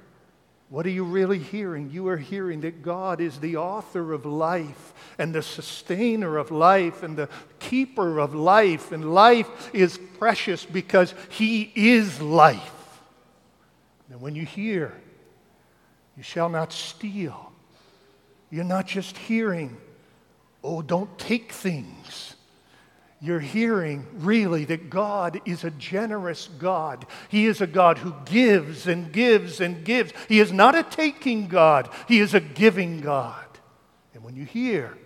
what 0.74 0.86
are 0.86 0.90
you 0.90 1.04
really 1.04 1.38
hearing? 1.38 1.90
You 1.92 2.08
are 2.08 2.16
hearing 2.16 2.62
that 2.62 2.82
God 2.82 3.20
is 3.20 3.38
the 3.38 3.58
author 3.58 4.12
of 4.12 4.26
life 4.26 4.92
and 5.18 5.32
the 5.32 5.40
sustainer 5.40 6.36
of 6.36 6.50
life 6.50 7.04
and 7.04 7.16
the 7.16 7.28
keeper 7.60 8.18
of 8.18 8.34
life, 8.34 8.90
and 8.90 9.14
life 9.14 9.72
is 9.72 10.00
precious 10.18 10.64
because 10.64 11.14
He 11.28 11.70
is 11.76 12.20
life. 12.20 13.00
And 14.10 14.20
when 14.20 14.34
you 14.34 14.44
hear, 14.44 14.92
you 16.16 16.24
shall 16.24 16.48
not 16.48 16.72
steal, 16.72 17.52
you're 18.50 18.64
not 18.64 18.88
just 18.88 19.16
hearing, 19.16 19.76
oh, 20.64 20.82
don't 20.82 21.16
take 21.20 21.52
things 21.52 22.33
you're 23.24 23.40
hearing 23.40 24.06
really 24.16 24.66
that 24.66 24.90
God 24.90 25.40
is 25.46 25.64
a 25.64 25.70
generous 25.70 26.50
God. 26.58 27.06
He 27.30 27.46
is 27.46 27.62
a 27.62 27.66
God 27.66 27.96
who 27.96 28.14
gives 28.26 28.86
and 28.86 29.10
gives 29.10 29.62
and 29.62 29.82
gives. 29.82 30.12
He 30.28 30.40
is 30.40 30.52
not 30.52 30.74
a 30.74 30.82
taking 30.82 31.48
God, 31.48 31.88
He 32.06 32.20
is 32.20 32.34
a 32.34 32.40
giving 32.40 33.00
God. 33.00 33.46
And 34.12 34.22
when 34.22 34.36
you 34.36 34.44
hear, 34.44 34.96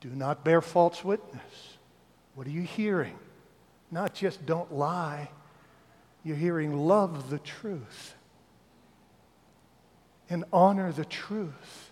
do 0.00 0.08
not 0.08 0.44
bear 0.44 0.60
false 0.60 1.02
witness. 1.02 1.42
What 2.36 2.46
are 2.46 2.50
you 2.50 2.62
hearing? 2.62 3.18
Not 3.90 4.14
just 4.14 4.46
don't 4.46 4.72
lie, 4.72 5.28
you're 6.22 6.36
hearing 6.36 6.78
love 6.78 7.28
the 7.28 7.40
truth 7.40 8.14
and 10.30 10.44
honor 10.52 10.92
the 10.92 11.04
truth 11.04 11.90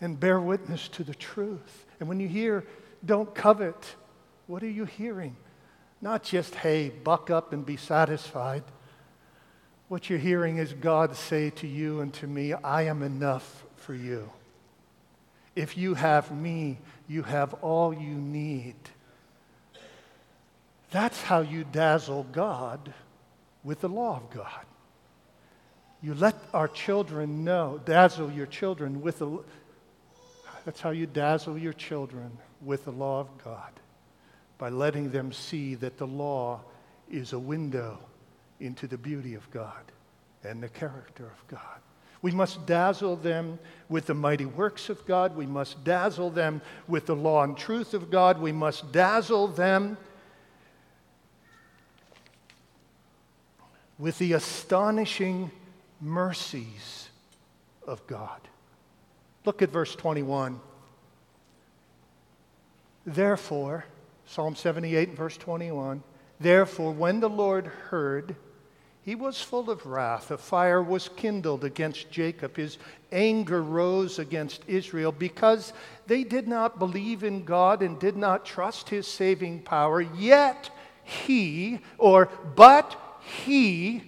and 0.00 0.18
bear 0.18 0.40
witness 0.40 0.88
to 0.88 1.04
the 1.04 1.14
truth. 1.14 1.84
And 2.00 2.08
when 2.08 2.18
you 2.18 2.28
hear 2.28 2.64
Don't 3.04 3.34
covet. 3.34 3.96
What 4.46 4.62
are 4.62 4.70
you 4.70 4.84
hearing? 4.84 5.36
Not 6.00 6.22
just, 6.22 6.54
hey, 6.54 6.90
buck 6.90 7.30
up 7.30 7.52
and 7.52 7.64
be 7.66 7.76
satisfied. 7.76 8.64
What 9.88 10.10
you're 10.10 10.18
hearing 10.18 10.58
is 10.58 10.72
God 10.72 11.16
say 11.16 11.50
to 11.50 11.66
you 11.66 12.00
and 12.00 12.12
to 12.14 12.26
me, 12.26 12.52
I 12.52 12.82
am 12.82 13.02
enough 13.02 13.64
for 13.76 13.94
you. 13.94 14.30
If 15.56 15.76
you 15.76 15.94
have 15.94 16.30
me, 16.30 16.78
you 17.08 17.22
have 17.22 17.54
all 17.54 17.92
you 17.92 18.14
need. 18.14 18.76
That's 20.90 21.20
how 21.22 21.40
you 21.40 21.64
dazzle 21.64 22.26
God 22.30 22.94
with 23.64 23.80
the 23.80 23.88
law 23.88 24.16
of 24.16 24.30
God. 24.30 24.64
You 26.00 26.14
let 26.14 26.36
our 26.54 26.68
children 26.68 27.44
know, 27.44 27.80
dazzle 27.84 28.30
your 28.30 28.46
children 28.46 29.02
with 29.02 29.18
the 29.18 29.42
that's 30.68 30.82
how 30.82 30.90
you 30.90 31.06
dazzle 31.06 31.56
your 31.56 31.72
children 31.72 32.30
with 32.60 32.84
the 32.84 32.90
law 32.90 33.20
of 33.20 33.42
God 33.42 33.72
by 34.58 34.68
letting 34.68 35.10
them 35.10 35.32
see 35.32 35.74
that 35.76 35.96
the 35.96 36.06
law 36.06 36.60
is 37.10 37.32
a 37.32 37.38
window 37.38 37.98
into 38.60 38.86
the 38.86 38.98
beauty 38.98 39.32
of 39.32 39.50
God 39.50 39.80
and 40.44 40.62
the 40.62 40.68
character 40.68 41.24
of 41.24 41.48
God. 41.48 41.80
We 42.20 42.32
must 42.32 42.66
dazzle 42.66 43.16
them 43.16 43.58
with 43.88 44.04
the 44.04 44.12
mighty 44.12 44.44
works 44.44 44.90
of 44.90 45.06
God. 45.06 45.34
We 45.34 45.46
must 45.46 45.84
dazzle 45.84 46.28
them 46.28 46.60
with 46.86 47.06
the 47.06 47.16
law 47.16 47.44
and 47.44 47.56
truth 47.56 47.94
of 47.94 48.10
God. 48.10 48.38
We 48.38 48.52
must 48.52 48.92
dazzle 48.92 49.48
them 49.48 49.96
with 53.98 54.18
the 54.18 54.34
astonishing 54.34 55.50
mercies 55.98 57.08
of 57.86 58.06
God. 58.06 58.42
Look 59.48 59.62
at 59.62 59.70
verse 59.70 59.96
21. 59.96 60.60
Therefore, 63.06 63.86
Psalm 64.26 64.54
78, 64.54 65.16
verse 65.16 65.38
21, 65.38 66.02
therefore, 66.38 66.92
when 66.92 67.20
the 67.20 67.30
Lord 67.30 67.64
heard, 67.66 68.36
he 69.00 69.14
was 69.14 69.40
full 69.40 69.70
of 69.70 69.86
wrath. 69.86 70.30
A 70.30 70.36
fire 70.36 70.82
was 70.82 71.08
kindled 71.08 71.64
against 71.64 72.10
Jacob. 72.10 72.58
His 72.58 72.76
anger 73.10 73.62
rose 73.62 74.18
against 74.18 74.64
Israel 74.66 75.12
because 75.12 75.72
they 76.06 76.24
did 76.24 76.46
not 76.46 76.78
believe 76.78 77.24
in 77.24 77.46
God 77.46 77.80
and 77.80 77.98
did 77.98 78.18
not 78.18 78.44
trust 78.44 78.90
his 78.90 79.06
saving 79.06 79.62
power. 79.62 80.02
Yet 80.02 80.68
he, 81.04 81.80
or 81.96 82.26
but 82.54 83.00
he, 83.22 84.02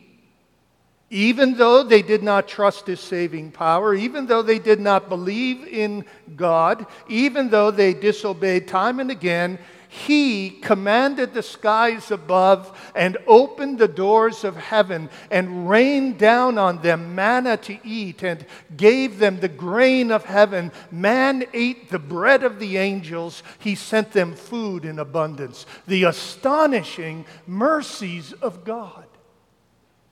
even 1.11 1.55
though 1.55 1.83
they 1.83 2.03
did 2.03 2.23
not 2.23 2.47
trust 2.47 2.87
his 2.87 3.01
saving 3.01 3.51
power, 3.51 3.95
even 3.95 4.27
though 4.27 4.43
they 4.43 4.61
did 4.61 4.81
not 4.81 5.09
believe 5.09 5.67
in 5.67 6.05
God, 6.37 6.87
even 7.09 7.51
though 7.51 7.73
they 7.73 7.93
disobeyed 7.93 8.69
time 8.69 9.01
and 9.01 9.11
again, 9.11 9.59
he 9.93 10.51
commanded 10.51 11.35
the 11.35 11.43
skies 11.43 12.13
above 12.13 12.93
and 12.95 13.19
opened 13.27 13.81
the 13.81 13.89
doors 13.89 14.45
of 14.45 14.57
heaven 14.57 15.11
and 15.33 15.69
rained 15.69 16.17
down 16.17 16.59
on 16.59 16.81
them 16.81 17.17
manna 17.17 17.57
to 17.57 17.77
eat 17.85 18.23
and 18.23 18.47
gave 18.77 19.19
them 19.19 19.41
the 19.41 19.49
grain 19.49 20.13
of 20.13 20.25
heaven. 20.25 20.71
Man 20.93 21.45
ate 21.53 21.91
the 21.91 21.99
bread 21.99 22.45
of 22.45 22.61
the 22.61 22.77
angels. 22.77 23.43
He 23.59 23.75
sent 23.75 24.13
them 24.13 24.35
food 24.35 24.85
in 24.85 25.01
abundance. 25.01 25.67
The 25.89 26.05
astonishing 26.05 27.27
mercies 27.49 28.33
of 28.35 28.63
God. 28.63 29.07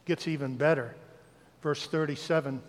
Gets 0.09 0.27
even 0.27 0.57
better. 0.57 0.95
Verse 1.61 1.87
37 1.87 2.63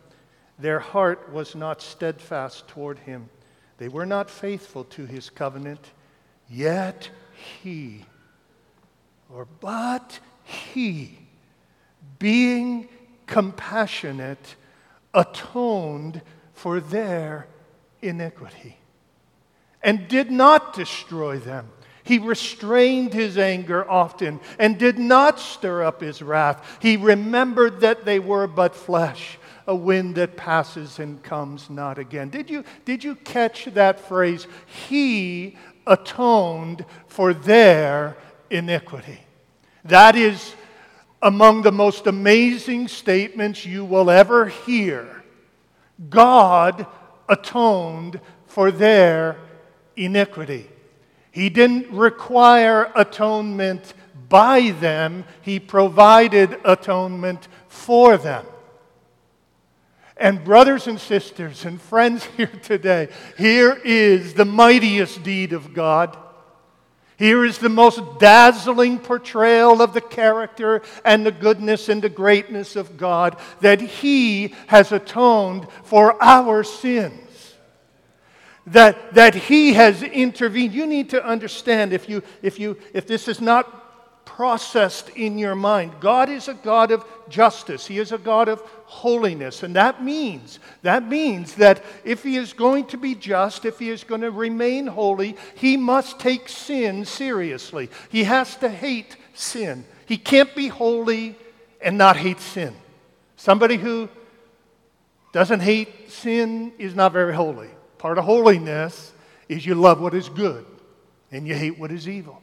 Their 0.60 0.80
heart 0.80 1.32
was 1.32 1.56
not 1.56 1.82
steadfast 1.82 2.68
toward 2.68 3.00
him, 3.00 3.30
they 3.78 3.88
were 3.88 4.06
not 4.06 4.30
faithful 4.30 4.84
to 4.84 5.06
his 5.06 5.30
covenant. 5.30 5.92
Yet 6.52 7.10
he, 7.62 8.04
or 9.34 9.48
but 9.62 10.20
he, 10.44 11.18
being 12.18 12.90
compassionate, 13.26 14.56
atoned 15.14 16.22
for 16.54 16.82
their 16.82 17.48
iniquity 18.02 18.76
and 19.82 20.10
did 20.10 20.30
not 20.30 20.74
destroy 20.74 21.38
them. 21.38 21.70
He 22.10 22.18
restrained 22.18 23.14
his 23.14 23.38
anger 23.38 23.88
often 23.88 24.40
and 24.58 24.80
did 24.80 24.98
not 24.98 25.40
stir 25.40 25.84
up 25.84 26.02
his 26.02 26.24
wrath. 26.24 26.80
He 26.82 26.98
remembered 26.98 27.82
that 27.82 28.04
they 28.04 28.18
were 28.18 28.48
but 28.48 28.74
flesh, 28.76 29.38
a 29.68 29.76
wind 29.76 30.16
that 30.16 30.36
passes 30.36 30.98
and 30.98 31.22
comes 31.22 31.70
not 31.70 32.00
again. 32.00 32.30
Did 32.30 32.50
you, 32.50 32.64
did 32.84 33.04
you 33.04 33.14
catch 33.14 33.66
that 33.66 34.00
phrase? 34.00 34.48
He 34.66 35.56
atoned 35.86 36.84
for 37.06 37.32
their 37.32 38.18
iniquity. 38.50 39.20
That 39.86 40.16
is 40.16 40.56
among 41.22 41.62
the 41.62 41.72
most 41.72 42.08
amazing 42.08 42.88
statements 42.88 43.68
you 43.68 43.86
will 43.86 44.10
ever 44.10 44.48
hear. 44.48 45.24
God 46.10 46.88
atoned 47.30 48.20
for 48.48 48.72
their 48.72 49.38
iniquity. 49.96 50.72
He 51.32 51.50
didn't 51.50 51.92
require 51.92 52.92
atonement 52.96 53.94
by 54.28 54.72
them, 54.72 55.26
He 55.42 55.60
provided 55.60 56.60
atonement 56.64 57.48
for 57.68 58.18
them. 58.18 58.46
And, 60.18 60.44
brothers 60.44 60.88
and 60.88 61.00
sisters 61.00 61.66
and 61.66 61.82
friends 61.82 62.26
here 62.38 62.52
today, 62.62 63.08
here 63.38 63.80
is 63.84 64.34
the 64.34 64.46
mightiest 64.46 65.24
deed 65.24 65.54
of 65.54 65.74
God. 65.74 66.18
Here 67.18 67.44
is 67.44 67.58
the 67.58 67.70
most 67.70 68.02
dazzling 68.20 69.00
portrayal 69.00 69.82
of 69.82 69.94
the 69.94 70.02
character 70.02 70.82
and 71.04 71.26
the 71.26 71.34
goodness 71.34 71.90
and 71.90 72.02
the 72.02 72.10
greatness 72.10 72.78
of 72.78 72.96
God 72.96 73.38
that 73.60 73.82
He 73.82 74.56
has 74.68 74.92
atoned 74.94 75.68
for 75.84 76.22
our 76.24 76.64
sins. 76.64 77.29
That, 78.70 79.14
that 79.16 79.36
He 79.36 79.74
has 79.74 80.04
intervened. 80.04 80.74
You 80.74 80.86
need 80.86 81.10
to 81.12 81.26
understand 81.26 81.94
if, 81.94 82.08
you, 82.10 82.24
if, 82.42 82.60
you, 82.60 82.78
if 82.94 83.08
this 83.08 83.28
is 83.28 83.42
not 83.42 83.80
processed 84.40 85.10
in 85.18 85.38
your 85.38 85.56
mind. 85.56 85.92
God 86.00 86.30
is 86.30 86.48
a 86.48 86.54
God 86.54 86.92
of 86.92 87.04
justice. 87.28 87.88
He 87.88 88.00
is 88.00 88.14
a 88.14 88.18
God 88.18 88.48
of 88.48 88.62
holiness. 88.86 89.64
And 89.64 89.76
that 89.76 90.02
means, 90.02 90.60
that 90.82 91.06
means 91.06 91.56
that 91.56 91.84
if 92.06 92.24
he 92.24 92.38
is 92.38 92.54
going 92.54 92.86
to 92.86 92.98
be 92.98 93.16
just, 93.16 93.66
if 93.66 93.80
he 93.80 93.90
is 93.90 94.06
going 94.06 94.22
to 94.22 94.32
remain 94.32 94.88
holy, 94.88 95.36
he 95.56 95.76
must 95.76 96.20
take 96.20 96.48
sin 96.48 97.04
seriously. 97.04 97.90
He 98.08 98.24
has 98.24 98.56
to 98.58 98.70
hate 98.70 99.18
sin. 99.34 99.84
He 100.06 100.16
can't 100.16 100.56
be 100.56 100.70
holy 100.70 101.36
and 101.82 101.98
not 101.98 102.16
hate 102.16 102.40
sin. 102.40 102.76
Somebody 103.36 103.76
who 103.76 104.08
doesn't 105.34 105.60
hate 105.60 106.12
sin 106.12 106.72
is 106.78 106.96
not 106.96 107.12
very 107.12 107.34
holy. 107.34 107.70
Part 108.00 108.18
of 108.18 108.26
holiness 108.26 109.14
is 109.48 109.66
you 109.66 109.76
love 109.76 110.02
what 110.02 110.16
is 110.16 110.30
good 110.30 110.66
and 111.32 111.48
you 111.48 111.54
hate 111.54 111.78
what 111.78 111.92
is 111.92 112.08
evil. 112.08 112.42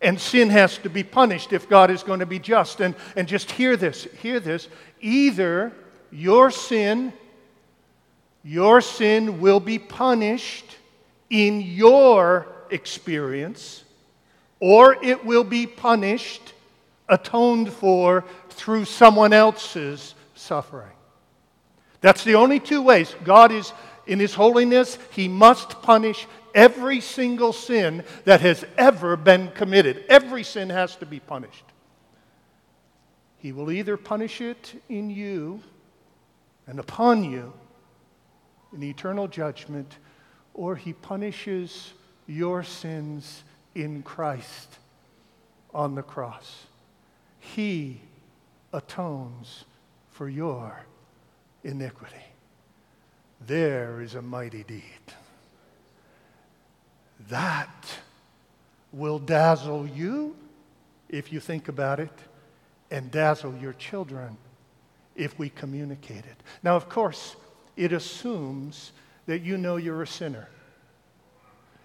And 0.00 0.18
sin 0.18 0.50
has 0.50 0.78
to 0.78 0.90
be 0.90 1.02
punished 1.02 1.52
if 1.52 1.68
God 1.68 1.90
is 1.90 2.02
going 2.02 2.20
to 2.20 2.26
be 2.26 2.38
just. 2.38 2.80
And, 2.80 2.94
and 3.14 3.28
just 3.28 3.50
hear 3.50 3.76
this, 3.76 4.04
hear 4.22 4.40
this. 4.40 4.68
Either 5.00 5.72
your 6.10 6.50
sin, 6.50 7.12
your 8.42 8.80
sin 8.80 9.40
will 9.40 9.60
be 9.60 9.78
punished 9.78 10.76
in 11.28 11.60
your 11.60 12.46
experience, 12.70 13.84
or 14.60 14.96
it 15.04 15.24
will 15.24 15.44
be 15.44 15.66
punished, 15.66 16.54
atoned 17.08 17.72
for 17.72 18.24
through 18.50 18.84
someone 18.84 19.32
else's 19.32 20.14
suffering. 20.34 20.92
That's 22.00 22.22
the 22.22 22.36
only 22.36 22.60
two 22.60 22.80
ways. 22.80 23.14
God 23.24 23.50
is, 23.50 23.72
in 24.08 24.18
His 24.18 24.34
holiness, 24.34 24.98
He 25.10 25.28
must 25.28 25.82
punish 25.82 26.26
every 26.54 27.00
single 27.00 27.52
sin 27.52 28.02
that 28.24 28.40
has 28.40 28.64
ever 28.76 29.16
been 29.16 29.48
committed. 29.52 30.04
Every 30.08 30.42
sin 30.42 30.70
has 30.70 30.96
to 30.96 31.06
be 31.06 31.20
punished. 31.20 31.64
He 33.38 33.52
will 33.52 33.70
either 33.70 33.96
punish 33.96 34.40
it 34.40 34.82
in 34.88 35.10
you 35.10 35.62
and 36.66 36.80
upon 36.80 37.22
you 37.22 37.52
in 38.74 38.82
eternal 38.82 39.28
judgment, 39.28 39.96
or 40.54 40.74
he 40.74 40.92
punishes 40.92 41.92
your 42.26 42.62
sins 42.62 43.44
in 43.74 44.02
Christ 44.02 44.78
on 45.72 45.94
the 45.94 46.02
cross. 46.02 46.66
He 47.38 48.00
atones 48.72 49.64
for 50.10 50.28
your 50.28 50.84
iniquity. 51.62 52.16
There 53.46 54.00
is 54.00 54.14
a 54.14 54.22
mighty 54.22 54.64
deed. 54.64 54.82
That 57.28 57.98
will 58.92 59.18
dazzle 59.18 59.86
you 59.86 60.36
if 61.08 61.32
you 61.32 61.40
think 61.40 61.68
about 61.68 62.00
it, 62.00 62.12
and 62.90 63.10
dazzle 63.10 63.54
your 63.56 63.72
children 63.74 64.36
if 65.16 65.38
we 65.38 65.48
communicate 65.48 66.24
it. 66.24 66.36
Now, 66.62 66.76
of 66.76 66.88
course, 66.88 67.36
it 67.76 67.92
assumes 67.92 68.92
that 69.26 69.40
you 69.40 69.58
know 69.58 69.76
you're 69.76 70.02
a 70.02 70.06
sinner. 70.06 70.48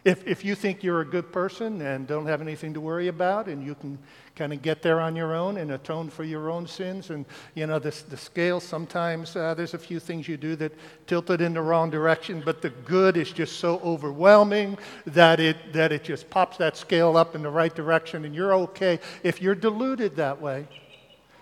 If, 0.06 0.28
if 0.28 0.44
you 0.44 0.56
think 0.56 0.84
you're 0.84 1.02
a 1.02 1.06
good 1.06 1.32
person 1.32 1.82
and 1.82 2.06
don't 2.06 2.26
have 2.26 2.42
anything 2.42 2.74
to 2.74 2.82
worry 2.82 3.08
about 3.08 3.48
and 3.48 3.66
you 3.66 3.76
can 3.76 3.98
kind 4.36 4.52
of 4.52 4.62
get 4.62 4.82
there 4.82 5.00
on 5.00 5.16
your 5.16 5.36
own 5.36 5.58
and 5.58 5.72
atone 5.72 6.10
for 6.10 6.24
your 6.24 6.50
own 6.50 6.66
sins, 6.66 7.10
and 7.12 7.26
you 7.54 7.68
know, 7.68 7.78
the, 7.78 7.96
the 8.10 8.18
scale 8.18 8.60
sometimes 8.60 9.36
uh, 9.36 9.54
there's 9.54 9.74
a 9.74 9.80
few 9.80 10.00
things 10.00 10.28
you 10.28 10.38
do 10.38 10.56
that 10.56 10.72
tilt 11.06 11.30
it 11.30 11.42
in 11.42 11.54
the 11.54 11.62
wrong 11.62 11.90
direction, 11.90 12.42
but 12.44 12.62
the 12.62 12.70
good 12.70 13.16
is 13.16 13.32
just 13.32 13.60
so 13.60 13.80
overwhelming 13.84 14.78
that 15.06 15.40
it, 15.40 15.74
that 15.74 15.92
it 15.92 16.04
just 16.04 16.30
pops 16.30 16.58
that 16.58 16.76
scale 16.76 17.16
up 17.16 17.36
in 17.36 17.44
the 17.44 17.50
right 17.50 17.76
direction 17.76 18.26
and 18.26 18.34
you're 18.34 18.54
okay. 18.54 19.00
If 19.22 19.42
you're 19.42 19.56
deluded 19.56 20.16
that 20.16 20.42
way, 20.42 20.68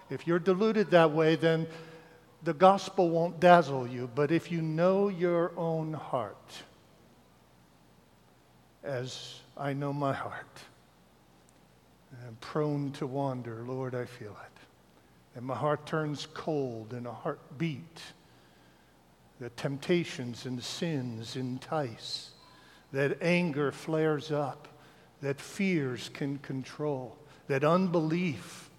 if 0.10 0.28
you're 0.28 0.40
deluded 0.40 0.92
that 0.92 1.12
way, 1.12 1.36
then 1.36 1.68
the 2.44 2.54
gospel 2.54 3.10
won't 3.10 3.40
dazzle 3.40 3.88
you. 3.88 4.10
But 4.14 4.32
if 4.32 4.52
you 4.52 4.62
know 4.62 5.08
your 5.08 5.54
own 5.56 5.94
heart, 5.94 6.36
as 8.84 9.36
I 9.56 9.74
know 9.74 9.94
my 9.94 10.14
heart. 10.14 10.60
I'm 12.32 12.38
prone 12.38 12.94
to 12.94 13.06
wander, 13.06 13.66
Lord, 13.68 13.94
I 13.94 14.06
feel 14.06 14.32
it. 14.32 14.60
And 15.36 15.46
my 15.46 15.56
heart 15.56 15.86
turns 15.86 16.30
cold 16.34 16.94
and 16.94 17.06
a 17.06 17.12
heart 17.12 17.42
beat. 17.58 18.02
That 19.42 19.58
temptations 19.58 20.46
and 20.46 20.64
sins 20.64 21.36
entice. 21.36 22.30
That 22.94 23.22
anger 23.22 23.74
flares 23.74 24.32
up. 24.32 24.70
That 25.22 25.42
fears 25.42 26.10
can 26.14 26.38
control. 26.38 27.18
That 27.48 27.66
unbelief 27.66 28.70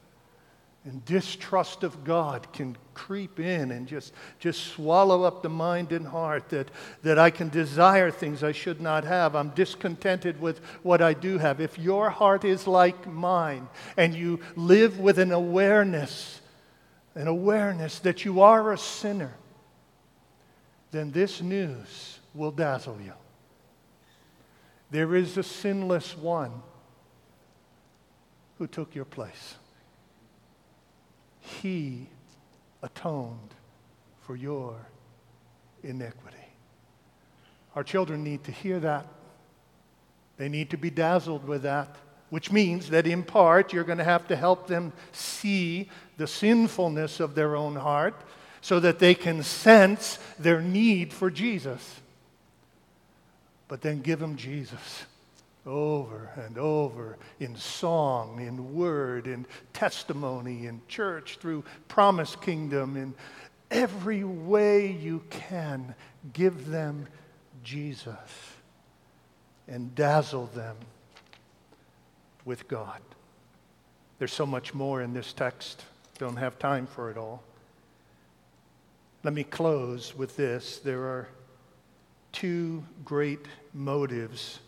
and 0.84 1.04
distrust 1.04 1.84
of 1.84 2.02
God 2.02 2.52
can 2.52 2.76
creep 2.92 3.38
in 3.38 3.70
and 3.70 3.86
just, 3.86 4.12
just 4.40 4.66
swallow 4.72 5.22
up 5.22 5.42
the 5.42 5.48
mind 5.48 5.92
and 5.92 6.06
heart 6.06 6.48
that, 6.48 6.70
that 7.02 7.20
I 7.20 7.30
can 7.30 7.48
desire 7.50 8.10
things 8.10 8.42
I 8.42 8.50
should 8.50 8.80
not 8.80 9.04
have. 9.04 9.36
I'm 9.36 9.50
discontented 9.50 10.40
with 10.40 10.58
what 10.82 11.00
I 11.00 11.14
do 11.14 11.38
have. 11.38 11.60
If 11.60 11.78
your 11.78 12.10
heart 12.10 12.44
is 12.44 12.66
like 12.66 13.06
mine 13.06 13.68
and 13.96 14.12
you 14.12 14.40
live 14.56 14.98
with 14.98 15.20
an 15.20 15.30
awareness, 15.30 16.40
an 17.14 17.28
awareness 17.28 18.00
that 18.00 18.24
you 18.24 18.40
are 18.40 18.72
a 18.72 18.78
sinner, 18.78 19.34
then 20.90 21.12
this 21.12 21.40
news 21.40 22.18
will 22.34 22.50
dazzle 22.50 22.98
you. 23.00 23.12
There 24.90 25.14
is 25.14 25.38
a 25.38 25.42
sinless 25.44 26.16
one 26.16 26.60
who 28.58 28.66
took 28.66 28.96
your 28.96 29.04
place. 29.04 29.54
He 31.42 32.06
atoned 32.82 33.54
for 34.22 34.36
your 34.36 34.76
iniquity. 35.82 36.36
Our 37.74 37.82
children 37.82 38.22
need 38.22 38.44
to 38.44 38.52
hear 38.52 38.78
that. 38.80 39.06
They 40.36 40.48
need 40.48 40.70
to 40.70 40.76
be 40.76 40.90
dazzled 40.90 41.46
with 41.46 41.62
that, 41.62 41.96
which 42.30 42.50
means 42.50 42.90
that 42.90 43.06
in 43.06 43.22
part 43.22 43.72
you're 43.72 43.84
going 43.84 43.98
to 43.98 44.04
have 44.04 44.26
to 44.28 44.36
help 44.36 44.66
them 44.66 44.92
see 45.12 45.88
the 46.16 46.26
sinfulness 46.26 47.20
of 47.20 47.34
their 47.34 47.56
own 47.56 47.76
heart 47.76 48.22
so 48.60 48.78
that 48.80 48.98
they 48.98 49.14
can 49.14 49.42
sense 49.42 50.18
their 50.38 50.60
need 50.60 51.12
for 51.12 51.30
Jesus. 51.30 52.00
But 53.68 53.80
then 53.80 54.00
give 54.00 54.20
them 54.20 54.36
Jesus 54.36 55.04
over 55.66 56.30
and 56.44 56.58
over 56.58 57.16
in 57.38 57.56
song, 57.56 58.40
in 58.40 58.74
word, 58.74 59.26
in 59.26 59.46
testimony, 59.72 60.66
in 60.66 60.80
church, 60.88 61.38
through 61.40 61.64
promise 61.88 62.36
kingdom, 62.36 62.96
in 62.96 63.14
every 63.70 64.24
way 64.24 64.90
you 64.90 65.22
can, 65.30 65.94
give 66.32 66.66
them 66.66 67.06
Jesus 67.62 68.14
and 69.68 69.94
dazzle 69.94 70.46
them 70.46 70.76
with 72.44 72.66
God. 72.66 73.00
There's 74.18 74.32
so 74.32 74.46
much 74.46 74.74
more 74.74 75.02
in 75.02 75.14
this 75.14 75.32
text. 75.32 75.84
Don't 76.18 76.36
have 76.36 76.58
time 76.58 76.86
for 76.86 77.10
it 77.10 77.16
all. 77.16 77.42
Let 79.22 79.34
me 79.34 79.44
close 79.44 80.16
with 80.16 80.36
this. 80.36 80.78
There 80.78 81.02
are 81.02 81.28
two 82.32 82.84
great 83.04 83.46
motives 83.72 84.58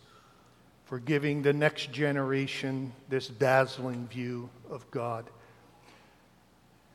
for 0.85 0.99
giving 0.99 1.43
the 1.43 1.53
next 1.53 1.93
generation 1.93 2.93
this 3.09 3.29
dazzling 3.29 4.07
view 4.09 4.51
of 4.71 4.89
God. 4.91 5.25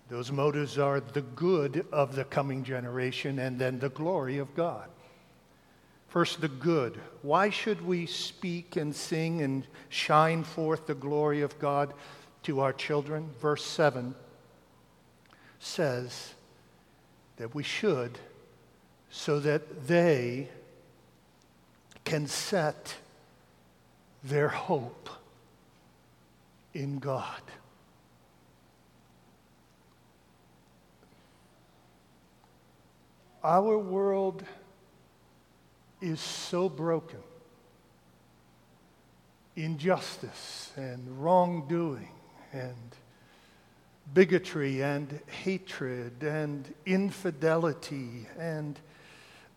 Those 0.10 0.32
motives 0.32 0.78
are 0.78 1.00
the 1.00 1.22
good 1.22 1.86
of 1.92 2.16
the 2.16 2.24
coming 2.24 2.64
generation 2.64 3.40
and 3.40 3.60
then 3.60 3.80
the 3.80 3.90
glory 3.90 4.38
of 4.38 4.56
God. 4.56 4.90
First, 6.08 6.42
the 6.42 6.48
good. 6.48 7.00
Why 7.22 7.52
should 7.52 7.86
we 7.86 8.08
speak 8.08 8.76
and 8.76 8.96
sing 8.96 9.42
and 9.42 9.68
shine 9.90 10.44
forth 10.44 10.88
the 10.88 10.96
glory 10.96 11.42
of 11.42 11.60
God 11.60 11.94
to 12.44 12.62
our 12.62 12.74
children? 12.74 13.30
Verse 13.40 13.64
7 13.64 14.16
says 15.60 16.34
that 17.38 17.54
we 17.54 17.62
should 17.62 18.18
so 19.12 19.40
that 19.40 19.88
they 19.88 20.50
can 22.04 22.26
set 22.26 22.96
their 24.24 24.50
hope 24.50 25.10
in 26.74 27.00
God. 27.00 27.42
Our 33.44 33.78
world 33.78 34.44
is 36.02 36.20
so 36.20 36.68
broken. 36.68 37.20
Injustice 39.56 40.72
and 40.76 41.24
wrongdoing 41.24 42.12
and 42.52 42.76
bigotry 44.14 44.82
and 44.82 45.20
hatred 45.28 46.24
and 46.24 46.74
infidelity 46.86 48.28
and 48.38 48.80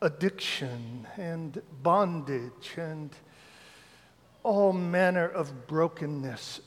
addiction 0.01 1.07
and 1.17 1.63
bondage 1.83 2.75
and 2.77 3.11
all 4.43 4.73
manner 4.73 5.27
of 5.29 5.67
brokenness 5.67 6.61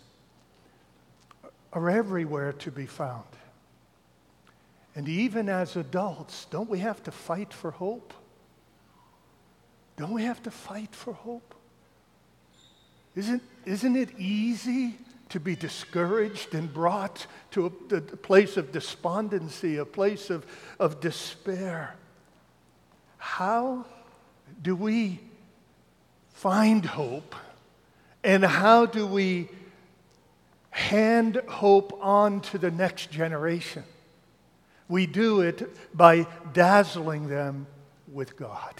are 1.73 1.89
everywhere 1.89 2.53
to 2.53 2.71
be 2.71 2.85
found. 2.85 3.25
And 4.95 5.09
even 5.09 5.49
as 5.49 5.75
adults, 5.75 6.45
don't 6.45 6.69
we 6.69 6.79
have 6.79 7.03
to 7.03 7.11
fight 7.11 7.53
for 7.53 7.71
hope? 7.71 8.13
Don't 9.97 10.13
we 10.13 10.23
have 10.23 10.41
to 10.43 10.51
fight 10.51 10.95
for 10.95 11.13
hope? 11.13 11.53
Isn't, 13.15 13.43
isn't 13.65 13.95
it 13.95 14.17
easy 14.17 14.95
to 15.29 15.39
be 15.39 15.55
discouraged 15.55 16.53
and 16.53 16.73
brought 16.73 17.27
to 17.51 17.65
a, 17.91 17.95
a 17.95 18.01
place 18.01 18.55
of 18.55 18.71
despondency, 18.71 19.77
a 19.77 19.85
place 19.85 20.29
of, 20.29 20.45
of 20.79 21.01
despair? 21.01 21.95
How 23.17 23.85
do 24.61 24.75
we 24.75 25.19
find 26.29 26.85
hope 26.85 27.35
and 28.25 28.43
how 28.43 28.87
do 28.87 29.05
we 29.05 29.47
hand 30.71 31.39
hope 31.47 31.97
on 32.01 32.41
to 32.41 32.57
the 32.57 32.71
next 32.71 33.11
generation? 33.11 33.83
We 34.89 35.05
do 35.05 35.41
it 35.41 35.77
by 35.95 36.25
dazzling 36.51 37.27
them 37.27 37.67
with 38.11 38.35
God. 38.35 38.73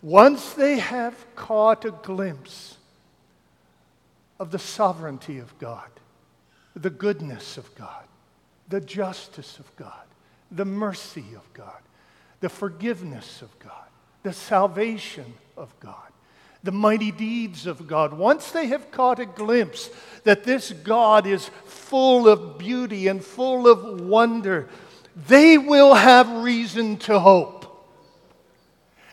Once 0.00 0.52
they 0.52 0.78
have 0.78 1.26
caught 1.34 1.84
a 1.84 1.90
glimpse 1.90 2.76
of 4.38 4.52
the 4.52 4.58
sovereignty 4.60 5.40
of 5.40 5.58
God, 5.58 5.90
the 6.74 6.90
goodness 6.90 7.56
of 7.56 7.72
God, 7.74 8.04
the 8.68 8.80
justice 8.80 9.58
of 9.58 9.74
God, 9.74 10.06
the 10.52 10.64
mercy 10.64 11.24
of 11.34 11.52
God, 11.52 11.80
the 12.40 12.48
forgiveness 12.48 13.42
of 13.42 13.56
God, 13.58 13.88
the 14.22 14.32
salvation 14.32 15.34
of 15.56 15.78
God, 15.80 16.11
the 16.62 16.72
mighty 16.72 17.10
deeds 17.10 17.66
of 17.66 17.86
God, 17.86 18.12
once 18.12 18.50
they 18.52 18.66
have 18.66 18.90
caught 18.90 19.18
a 19.18 19.26
glimpse 19.26 19.90
that 20.24 20.44
this 20.44 20.72
God 20.72 21.26
is 21.26 21.50
full 21.64 22.28
of 22.28 22.58
beauty 22.58 23.08
and 23.08 23.24
full 23.24 23.66
of 23.66 24.00
wonder, 24.00 24.68
they 25.26 25.58
will 25.58 25.94
have 25.94 26.30
reason 26.44 26.96
to 26.98 27.18
hope. 27.18 27.88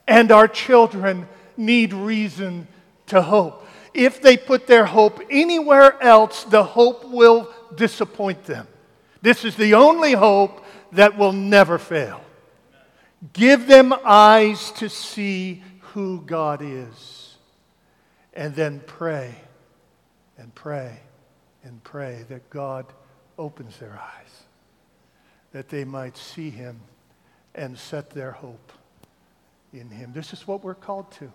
And 0.08 0.32
our 0.32 0.48
children 0.48 1.28
need 1.58 1.94
reason 1.94 2.68
to 3.08 3.22
hope. 3.22 3.66
If 3.94 4.22
they 4.22 4.38
put 4.38 4.68
their 4.68 4.86
hope 4.86 5.20
anywhere 5.30 6.02
else, 6.02 6.44
the 6.44 6.64
hope 6.64 7.06
will 7.06 7.52
disappoint 7.76 8.44
them. 8.46 8.68
This 9.22 9.44
is 9.44 9.56
the 9.56 9.74
only 9.74 10.14
hope 10.14 10.64
that 10.92 11.18
will 11.18 11.34
never 11.34 11.78
fail. 11.80 12.22
Give 13.34 13.68
them 13.68 13.94
eyes 14.06 14.72
to 14.74 14.88
see 14.90 15.64
who 15.80 16.22
God 16.22 16.62
is 16.64 17.29
and 18.40 18.56
then 18.56 18.82
pray 18.88 19.36
and 20.38 20.56
pray 20.56 20.98
and 21.66 21.84
pray 21.84 22.24
that 22.30 22.50
God 22.50 22.86
opens 23.38 23.78
their 23.80 24.00
eyes, 24.02 24.44
that 25.52 25.68
they 25.68 25.84
might 25.84 26.16
see 26.16 26.50
him 26.50 26.80
and 27.54 27.78
set 27.78 28.12
their 28.12 28.32
hope 28.32 28.72
in 29.74 29.90
him. 29.90 30.14
This 30.14 30.32
is 30.32 30.48
what 30.48 30.64
we're 30.64 30.74
called 30.74 31.12
to. 31.20 31.30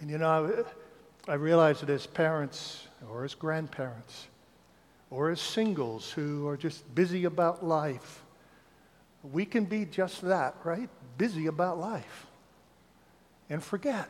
And 0.00 0.08
you 0.08 0.16
know, 0.16 0.64
I, 1.28 1.32
I 1.32 1.34
realize 1.34 1.80
that 1.80 1.90
as 1.90 2.06
parents 2.06 2.88
or 3.10 3.26
as 3.26 3.34
grandparents 3.34 4.28
or 5.10 5.28
as 5.28 5.38
singles 5.38 6.10
who 6.10 6.48
are 6.48 6.56
just 6.56 6.94
busy 6.94 7.26
about 7.26 7.62
life, 7.62 8.22
we 9.34 9.44
can 9.44 9.66
be 9.66 9.84
just 9.84 10.22
that, 10.22 10.54
right? 10.64 10.88
Busy 11.18 11.46
about 11.46 11.78
life 11.78 12.26
and 13.50 13.62
forget 13.62 14.08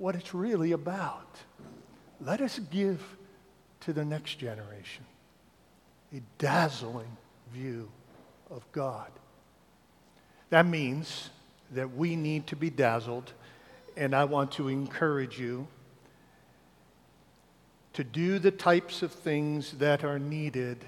what 0.00 0.16
it's 0.16 0.32
really 0.32 0.72
about. 0.72 1.36
Let 2.20 2.40
us 2.40 2.58
give 2.58 3.02
to 3.80 3.92
the 3.92 4.04
next 4.04 4.38
generation 4.38 5.04
a 6.14 6.20
dazzling 6.38 7.16
view 7.52 7.90
of 8.50 8.64
God. 8.72 9.10
That 10.48 10.66
means 10.66 11.30
that 11.72 11.94
we 11.94 12.16
need 12.16 12.46
to 12.48 12.56
be 12.56 12.70
dazzled, 12.70 13.32
and 13.96 14.14
I 14.14 14.24
want 14.24 14.52
to 14.52 14.68
encourage 14.68 15.38
you 15.38 15.68
to 17.92 18.02
do 18.02 18.38
the 18.38 18.50
types 18.50 19.02
of 19.02 19.12
things 19.12 19.72
that 19.72 20.02
are 20.02 20.18
needed 20.18 20.78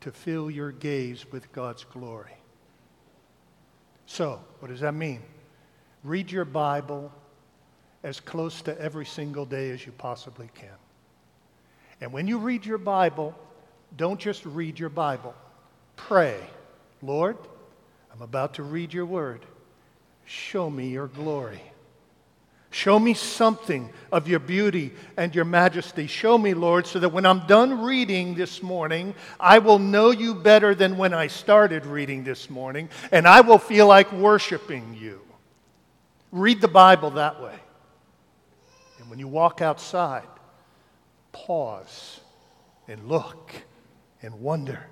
to 0.00 0.12
fill 0.12 0.50
your 0.50 0.70
gaze 0.72 1.26
with 1.30 1.52
God's 1.52 1.84
glory. 1.84 2.36
So, 4.06 4.40
what 4.60 4.68
does 4.68 4.80
that 4.80 4.94
mean? 4.94 5.22
Read 6.04 6.30
your 6.30 6.44
Bible 6.44 7.12
as 8.02 8.20
close 8.20 8.62
to 8.62 8.80
every 8.80 9.06
single 9.06 9.44
day 9.44 9.70
as 9.70 9.84
you 9.86 9.92
possibly 9.92 10.50
can. 10.54 10.68
And 12.00 12.12
when 12.12 12.26
you 12.26 12.38
read 12.38 12.66
your 12.66 12.78
Bible, 12.78 13.34
don't 13.96 14.18
just 14.18 14.44
read 14.44 14.78
your 14.78 14.88
Bible. 14.88 15.34
Pray, 15.96 16.36
Lord, 17.00 17.36
I'm 18.12 18.22
about 18.22 18.54
to 18.54 18.62
read 18.62 18.92
your 18.92 19.06
word. 19.06 19.46
Show 20.24 20.68
me 20.68 20.88
your 20.88 21.06
glory. 21.06 21.60
Show 22.72 22.98
me 22.98 23.12
something 23.12 23.90
of 24.10 24.26
your 24.26 24.40
beauty 24.40 24.92
and 25.18 25.34
your 25.34 25.44
majesty. 25.44 26.06
Show 26.06 26.38
me, 26.38 26.54
Lord, 26.54 26.86
so 26.86 26.98
that 26.98 27.10
when 27.10 27.26
I'm 27.26 27.46
done 27.46 27.82
reading 27.82 28.34
this 28.34 28.62
morning, 28.62 29.14
I 29.38 29.58
will 29.58 29.78
know 29.78 30.10
you 30.10 30.34
better 30.34 30.74
than 30.74 30.96
when 30.96 31.12
I 31.12 31.26
started 31.26 31.84
reading 31.84 32.24
this 32.24 32.48
morning, 32.48 32.88
and 33.12 33.28
I 33.28 33.42
will 33.42 33.58
feel 33.58 33.86
like 33.86 34.10
worshiping 34.10 34.96
you. 34.98 35.20
Read 36.32 36.62
the 36.62 36.68
Bible 36.68 37.10
that 37.10 37.42
way. 37.42 37.54
When 39.12 39.18
you 39.18 39.28
walk 39.28 39.60
outside, 39.60 40.26
pause 41.32 42.20
and 42.88 43.08
look 43.10 43.52
and 44.22 44.40
wonder 44.40 44.86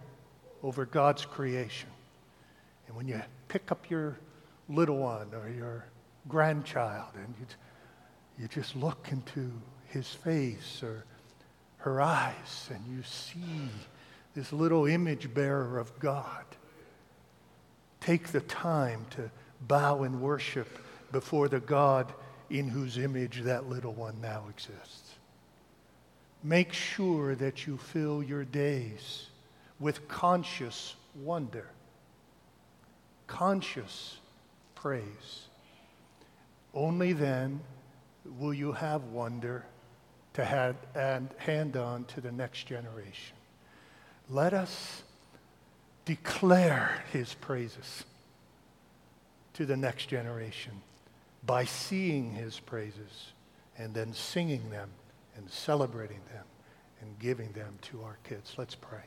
over 0.62 0.84
God's 0.84 1.24
creation. 1.24 1.88
And 2.86 2.94
when 2.94 3.08
you 3.08 3.18
pick 3.48 3.72
up 3.72 3.88
your 3.88 4.18
little 4.68 4.98
one 4.98 5.28
or 5.32 5.48
your 5.48 5.86
grandchild 6.28 7.14
and 7.14 7.34
you 7.40 7.46
you 8.38 8.46
just 8.48 8.76
look 8.76 9.08
into 9.10 9.52
his 9.86 10.08
face 10.08 10.82
or 10.82 11.06
her 11.78 12.02
eyes 12.02 12.68
and 12.68 12.94
you 12.94 13.02
see 13.02 13.70
this 14.34 14.52
little 14.52 14.84
image 14.84 15.32
bearer 15.32 15.78
of 15.78 15.98
God. 15.98 16.44
Take 18.02 18.28
the 18.28 18.42
time 18.42 19.06
to 19.12 19.30
bow 19.62 20.02
and 20.02 20.20
worship 20.20 20.68
before 21.10 21.48
the 21.48 21.60
God 21.60 22.12
in 22.50 22.68
whose 22.68 22.98
image 22.98 23.42
that 23.42 23.68
little 23.68 23.92
one 23.92 24.20
now 24.20 24.44
exists. 24.50 25.14
Make 26.42 26.72
sure 26.72 27.34
that 27.36 27.66
you 27.66 27.76
fill 27.76 28.22
your 28.22 28.44
days 28.44 29.26
with 29.78 30.08
conscious 30.08 30.96
wonder, 31.14 31.66
conscious 33.26 34.18
praise. 34.74 35.46
Only 36.74 37.12
then 37.12 37.60
will 38.38 38.54
you 38.54 38.72
have 38.72 39.04
wonder 39.04 39.64
to 40.34 40.44
have, 40.44 40.76
and 40.94 41.28
hand 41.38 41.76
on 41.76 42.04
to 42.04 42.20
the 42.20 42.32
next 42.32 42.66
generation. 42.66 43.36
Let 44.28 44.54
us 44.54 45.02
declare 46.04 47.04
his 47.12 47.34
praises 47.34 48.04
to 49.54 49.66
the 49.66 49.76
next 49.76 50.06
generation 50.06 50.72
by 51.50 51.64
seeing 51.64 52.30
his 52.30 52.60
praises 52.60 53.32
and 53.76 53.92
then 53.92 54.14
singing 54.14 54.70
them 54.70 54.88
and 55.36 55.50
celebrating 55.50 56.20
them 56.32 56.44
and 57.00 57.18
giving 57.18 57.50
them 57.50 57.76
to 57.82 58.00
our 58.04 58.18
kids. 58.22 58.54
Let's 58.56 58.76
pray. 58.76 59.02